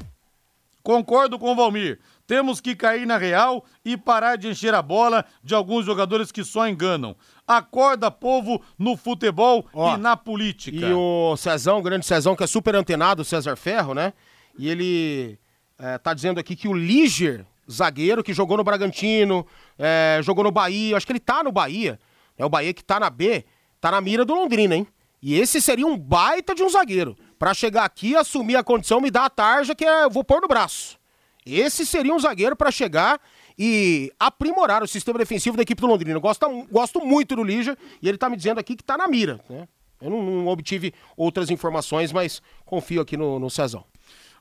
[0.81, 1.99] Concordo com o Valmir.
[2.27, 6.43] Temos que cair na real e parar de encher a bola de alguns jogadores que
[6.43, 7.15] só enganam.
[7.47, 10.85] Acorda, povo, no futebol Ó, e na política.
[10.85, 14.13] E o Cezão, o grande Cezão, que é super antenado, o César Ferro, né?
[14.57, 15.39] E ele
[15.77, 19.45] é, tá dizendo aqui que o Liger, zagueiro, que jogou no Bragantino,
[19.77, 21.99] é, jogou no Bahia, acho que ele tá no Bahia,
[22.37, 23.45] é o Bahia que tá na B,
[23.79, 24.87] tá na mira do Londrina, hein?
[25.21, 27.15] E esse seria um baita de um zagueiro.
[27.39, 30.47] Pra chegar aqui, assumir a condição, me dar a tarja que eu vou pôr no
[30.47, 30.97] braço.
[31.45, 33.19] Esse seria um zagueiro pra chegar
[33.57, 36.19] e aprimorar o sistema defensivo da equipe do Londrina.
[36.19, 39.39] Gosto, gosto muito do Lígia e ele tá me dizendo aqui que tá na mira,
[39.49, 39.67] né?
[40.01, 43.83] Eu não, não obtive outras informações, mas confio aqui no, no Cezão.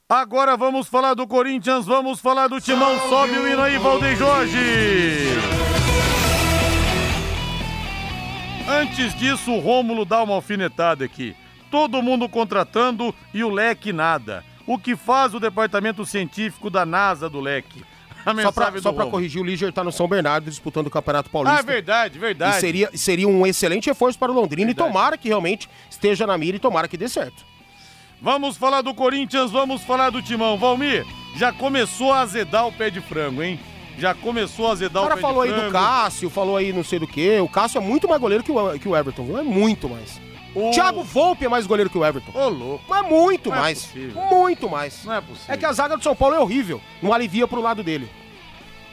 [0.08, 3.08] Agora vamos falar do Corinthians, vamos falar do Timão.
[3.08, 4.58] Sobe o hino aí, Valdeir Jorge.
[8.68, 11.34] Antes disso, o Rômulo dá uma alfinetada aqui.
[11.70, 14.44] Todo mundo contratando e o leque nada.
[14.66, 17.82] O que faz o departamento científico da NASA do leque?
[18.42, 21.60] Só pra, só pra corrigir, o Liger tá no São Bernardo disputando o Campeonato Paulista.
[21.60, 22.58] Ah, verdade, verdade.
[22.58, 24.86] E seria, seria um excelente reforço para o Londrina verdade.
[24.86, 27.53] e tomara que realmente esteja na mira e tomara que dê certo.
[28.24, 30.56] Vamos falar do Corinthians, vamos falar do Timão.
[30.56, 31.04] Valmir,
[31.36, 33.60] já começou a azedar o pé de frango, hein?
[33.98, 35.34] Já começou a azedar o, pé de frango.
[35.34, 37.38] O cara falou aí do Cássio, falou aí não sei do que.
[37.40, 39.38] O Cássio é muito mais goleiro que o, que o Everton, viu?
[39.38, 40.18] É muito mais.
[40.54, 42.32] O Thiago Volpe é mais goleiro que o Everton.
[42.32, 42.82] Ô, louco.
[42.88, 43.90] Mas muito não é mais.
[43.94, 45.04] É muito mais.
[45.04, 45.54] Não é possível.
[45.54, 46.80] É que a zaga do São Paulo é horrível.
[47.02, 48.08] Não alivia pro lado dele.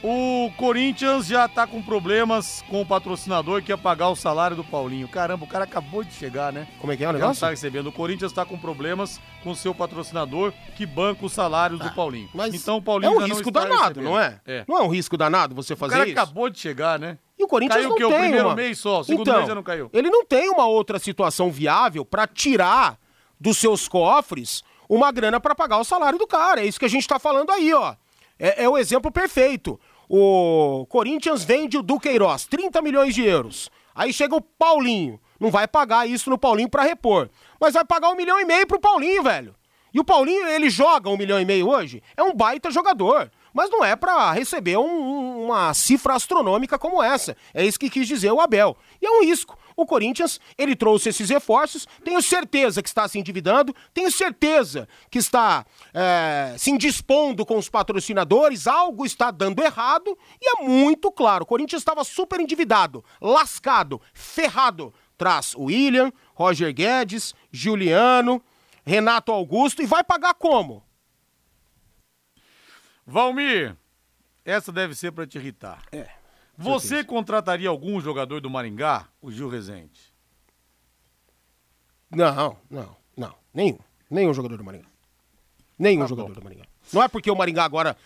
[0.02, 4.64] O Corinthians já tá com problemas com o patrocinador que ia pagar o salário do
[4.64, 5.06] Paulinho.
[5.06, 6.66] Caramba, o cara acabou de chegar, né?
[6.80, 7.40] Como é que é o negócio?
[7.40, 7.86] Tá recebendo.
[7.86, 11.94] O Corinthians tá com problemas com o seu patrocinador que banca os salários ah, do
[11.94, 12.28] Paulinho.
[12.34, 14.04] Mas então o Paulinho é um risco danado, recebendo.
[14.04, 14.40] não é?
[14.44, 14.64] é?
[14.66, 16.02] Não é um risco danado você fazer isso?
[16.02, 17.16] O cara acabou de chegar, né?
[17.38, 18.56] E o Corinthians caiu não que tem o primeiro uma...
[18.56, 19.88] mês só, o segundo então, mês já não caiu.
[19.92, 22.98] Ele não tem uma outra situação viável para tirar
[23.40, 26.60] dos seus cofres uma grana para pagar o salário do cara.
[26.60, 27.94] É isso que a gente tá falando aí, ó.
[28.38, 29.78] É, é o exemplo perfeito.
[30.08, 33.70] O Corinthians vende o Duqueiroz, 30 milhões de euros.
[33.94, 35.20] Aí chega o Paulinho.
[35.38, 37.28] Não vai pagar isso no Paulinho para repor.
[37.60, 39.54] Mas vai pagar um milhão e meio pro Paulinho, velho.
[39.92, 42.02] E o Paulinho, ele joga um milhão e meio hoje?
[42.16, 43.30] É um baita jogador.
[43.52, 47.36] Mas não é para receber um, uma cifra astronômica como essa.
[47.52, 48.76] É isso que quis dizer o Abel.
[49.00, 49.58] E é um risco.
[49.76, 55.18] O Corinthians, ele trouxe esses reforços, tenho certeza que está se endividando, tenho certeza que
[55.18, 61.44] está é, se indispondo com os patrocinadores, algo está dando errado, e é muito claro,
[61.44, 64.92] o Corinthians estava super endividado, lascado, ferrado.
[65.16, 68.42] Traz o William, Roger Guedes, Juliano,
[68.84, 70.82] Renato Augusto, e vai pagar como?
[73.12, 73.76] Valmir,
[74.42, 75.82] essa deve ser para te irritar.
[75.92, 76.08] É.
[76.56, 80.00] Você contrataria algum jogador do Maringá, o Gil Rezende?
[82.10, 83.34] Não, não, não.
[83.52, 83.78] Nenhum.
[84.10, 84.86] Nenhum jogador do Maringá.
[85.78, 86.40] Nenhum tá jogador bom.
[86.40, 86.64] do Maringá.
[86.90, 87.98] Não é porque o Maringá agora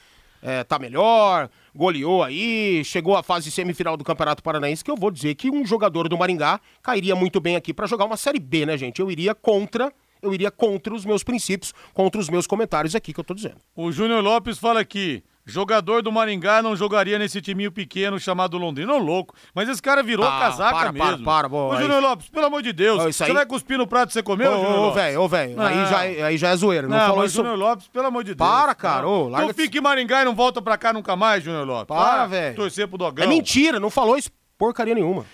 [0.42, 5.12] é, tá melhor, goleou aí, chegou à fase semifinal do Campeonato Paranaense, que eu vou
[5.12, 8.66] dizer que um jogador do Maringá cairia muito bem aqui para jogar uma Série B,
[8.66, 9.00] né, gente?
[9.00, 9.92] Eu iria contra
[10.22, 13.56] eu iria contra os meus princípios, contra os meus comentários aqui que eu tô dizendo.
[13.74, 15.22] O Júnior Lopes fala aqui.
[15.48, 18.92] Jogador do Maringá não jogaria nesse timinho pequeno chamado Londrina.
[18.92, 19.32] Ô, louco.
[19.54, 21.08] Mas esse cara virou ah, casaca para, mesmo.
[21.24, 21.56] Para, para, para.
[21.56, 22.98] Ô, Júnior Lopes, pelo amor de Deus.
[22.98, 23.12] Ô, aí...
[23.12, 25.60] Você vai cuspir no prato que você comeu, Ô, velho, ô, velho.
[25.60, 26.88] Aí já, é, aí já é zoeira.
[26.88, 27.36] Não, não falou isso.
[27.36, 28.50] Júnior Lopes, pelo amor de Deus.
[28.50, 29.06] Para, cara.
[29.06, 29.54] Ô, larga...
[29.54, 31.96] Tu fica em Maringá e não volta pra cá nunca mais, Júnior Lopes.
[31.96, 32.56] Para, velho.
[32.56, 33.24] Torcer pro Dogão.
[33.24, 35.24] É mentira, não falou isso porcaria nenhuma.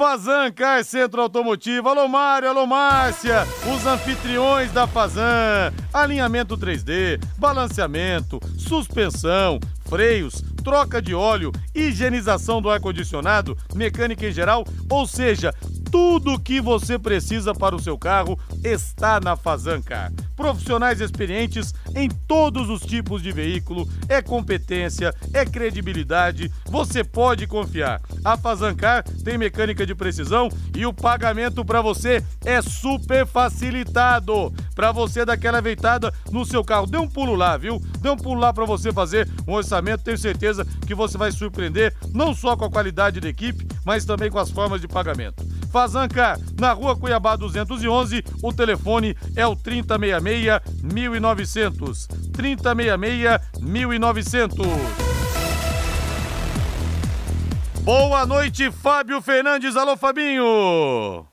[0.00, 1.86] Fazan Car Centro Automotivo.
[1.86, 5.74] Alô, Mário, alô, Márcia, os anfitriões da Fazan.
[5.92, 15.06] Alinhamento 3D, balanceamento, suspensão, freios, troca de óleo, higienização do ar-condicionado, mecânica em geral, ou
[15.06, 15.54] seja,
[15.90, 20.12] tudo o que você precisa para o seu carro está na Fazancar.
[20.36, 28.00] Profissionais experientes em todos os tipos de veículo, é competência, é credibilidade, você pode confiar.
[28.24, 34.52] A Fazancar tem mecânica de precisão e o pagamento para você é super facilitado.
[34.74, 37.80] Para você dar aquela veitada no seu carro, dê um pulo lá, viu?
[38.00, 41.94] Dê um pulo lá para você fazer um orçamento, tenho certeza que você vai surpreender
[42.14, 45.44] não só com a qualidade da equipe, mas também com as formas de pagamento.
[45.70, 52.06] Fazanca, na rua Cuiabá 211, o telefone é o 3066 1900.
[52.32, 54.66] 3066 1900.
[57.82, 59.76] Boa noite, Fábio Fernandes.
[59.76, 61.29] Alô, Fabinho.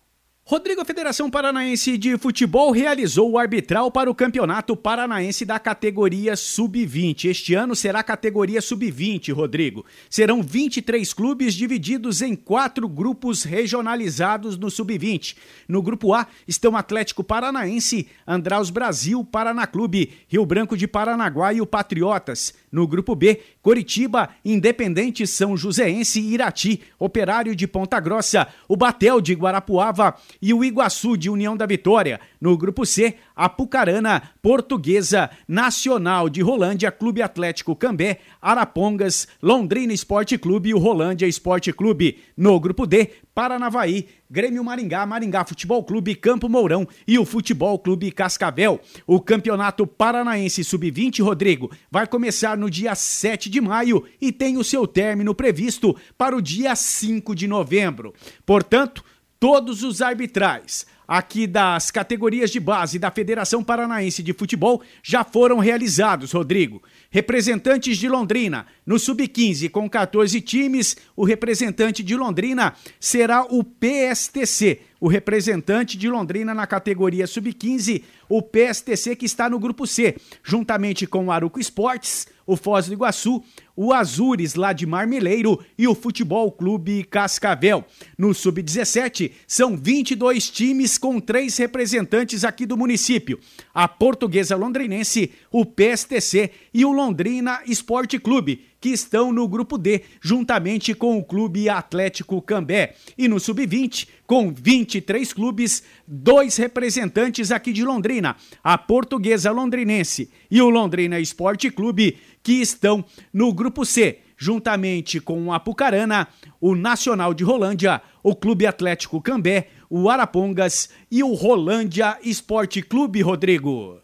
[0.50, 6.38] Rodrigo, a Federação Paranaense de Futebol realizou o arbitral para o Campeonato Paranaense da categoria
[6.38, 7.26] Sub-20.
[7.26, 9.86] Este ano será a categoria Sub-20, Rodrigo.
[10.10, 15.36] Serão 23 clubes divididos em quatro grupos regionalizados no Sub-20.
[15.68, 21.60] No grupo A estão Atlético Paranaense, Andraus Brasil, Paraná Clube, Rio Branco de Paranaguá e
[21.60, 22.54] o Patriotas.
[22.72, 29.34] No grupo B, Coritiba, Independente São Joséense, Irati, Operário de Ponta Grossa, o Batel de
[29.34, 32.20] Guarapuava e o Iguaçu de União da Vitória.
[32.40, 40.70] No grupo C, Apucarana, Portuguesa, Nacional de Rolândia, Clube Atlético Cambé, Arapongas, Londrina Esporte Clube
[40.70, 42.20] e o Rolândia Esporte Clube.
[42.36, 48.12] No grupo D, Paranavaí, Grêmio Maringá, Maringá Futebol Clube, Campo Mourão e o Futebol Clube
[48.12, 48.82] Cascavel.
[49.06, 54.64] O Campeonato Paranaense Sub-20, Rodrigo, vai começar no dia 7 de maio e tem o
[54.64, 58.14] seu término previsto para o dia 5 de novembro.
[58.46, 59.04] Portanto,
[59.40, 65.60] todos os arbitrais aqui das categorias de base da Federação Paranaense de Futebol já foram
[65.60, 66.84] realizados, Rodrigo.
[67.10, 74.82] Representantes de Londrina, no Sub-15, com 14 times, o representante de Londrina será o PSTC.
[75.00, 81.06] O representante de Londrina na categoria Sub-15, o PSTC, que está no grupo C, juntamente
[81.06, 83.44] com o Aruco Esportes, o Foz do Iguaçu,
[83.76, 87.86] o Azures lá de Marmeleiro e o Futebol Clube Cascavel.
[88.18, 93.40] No Sub-17, são 22 times com três representantes aqui do município:
[93.74, 100.04] a Portuguesa Londrinense, o PSTC e o Londrina Esporte Clube que estão no grupo D,
[100.22, 102.96] juntamente com o Clube Atlético Cambé.
[103.18, 110.62] E no Sub-20, com 23 clubes, dois representantes aqui de Londrina, a Portuguesa Londrinense e
[110.62, 113.04] o Londrina Esporte Clube, que estão
[113.34, 116.28] no grupo C, juntamente com o Apucarana,
[116.62, 123.22] o Nacional de Rolândia, o Clube Atlético Cambé, o Arapongas e o Rolândia Esporte Clube,
[123.22, 124.00] Rodrigo.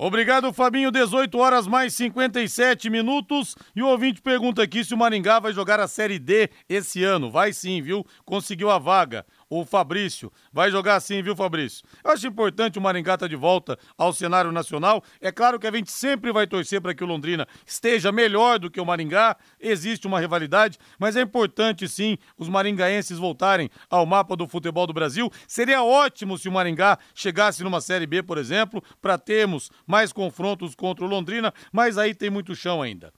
[0.00, 0.92] Obrigado, Fabinho.
[0.92, 3.56] 18 horas mais 57 minutos.
[3.74, 7.28] E o ouvinte pergunta aqui se o Maringá vai jogar a Série D esse ano.
[7.28, 8.06] Vai sim, viu?
[8.24, 10.32] Conseguiu a vaga o Fabrício.
[10.52, 11.84] Vai jogar assim, viu, Fabrício?
[12.04, 15.02] Eu acho importante o Maringá estar tá de volta ao cenário nacional.
[15.20, 18.70] É claro que a gente sempre vai torcer para que o Londrina esteja melhor do
[18.70, 19.36] que o Maringá.
[19.60, 24.92] Existe uma rivalidade, mas é importante sim os maringaenses voltarem ao mapa do futebol do
[24.92, 25.30] Brasil.
[25.46, 30.74] Seria ótimo se o Maringá chegasse numa Série B, por exemplo, para termos mais confrontos
[30.74, 33.12] contra o Londrina, mas aí tem muito chão ainda.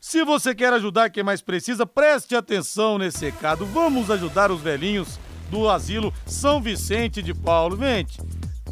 [0.00, 3.66] Se você quer ajudar quem mais precisa, preste atenção nesse recado.
[3.66, 5.18] Vamos ajudar os velhinhos
[5.50, 7.76] do asilo São Vicente de Paulo.
[7.76, 8.20] Gente,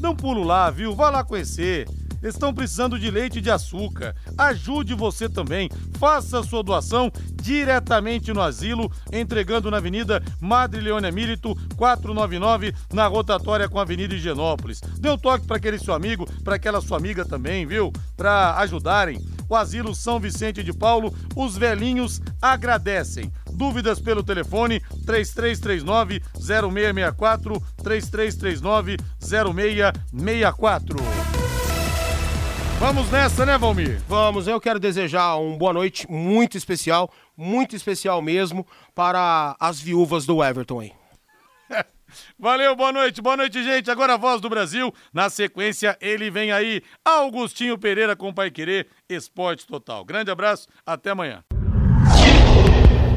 [0.02, 0.94] um pulo lá, viu?
[0.94, 1.88] Vá lá conhecer.
[2.22, 4.14] Estão precisando de leite de açúcar.
[4.36, 5.68] Ajude você também.
[5.98, 13.68] Faça sua doação diretamente no asilo, entregando na Avenida Madre Leônia Milito, 499, na rotatória
[13.68, 14.80] com a Avenida Higienópolis.
[14.98, 17.92] Dê um toque para aquele seu amigo, para aquela sua amiga também, viu?
[18.16, 19.24] Para ajudarem.
[19.48, 23.32] O Asilo São Vicente de Paulo, os velhinhos agradecem.
[23.58, 30.96] Dúvidas pelo telefone 3339 0664 3339 0664.
[32.78, 34.00] Vamos nessa, né, Valmir?
[34.06, 40.24] Vamos, eu quero desejar uma boa noite muito especial, muito especial mesmo, para as viúvas
[40.24, 40.92] do Everton aí.
[42.38, 43.90] Valeu, boa noite, boa noite, gente.
[43.90, 44.94] Agora a voz do Brasil.
[45.12, 50.04] Na sequência, ele vem aí, Augustinho Pereira com Pai Querer, Esporte Total.
[50.04, 51.42] Grande abraço, até amanhã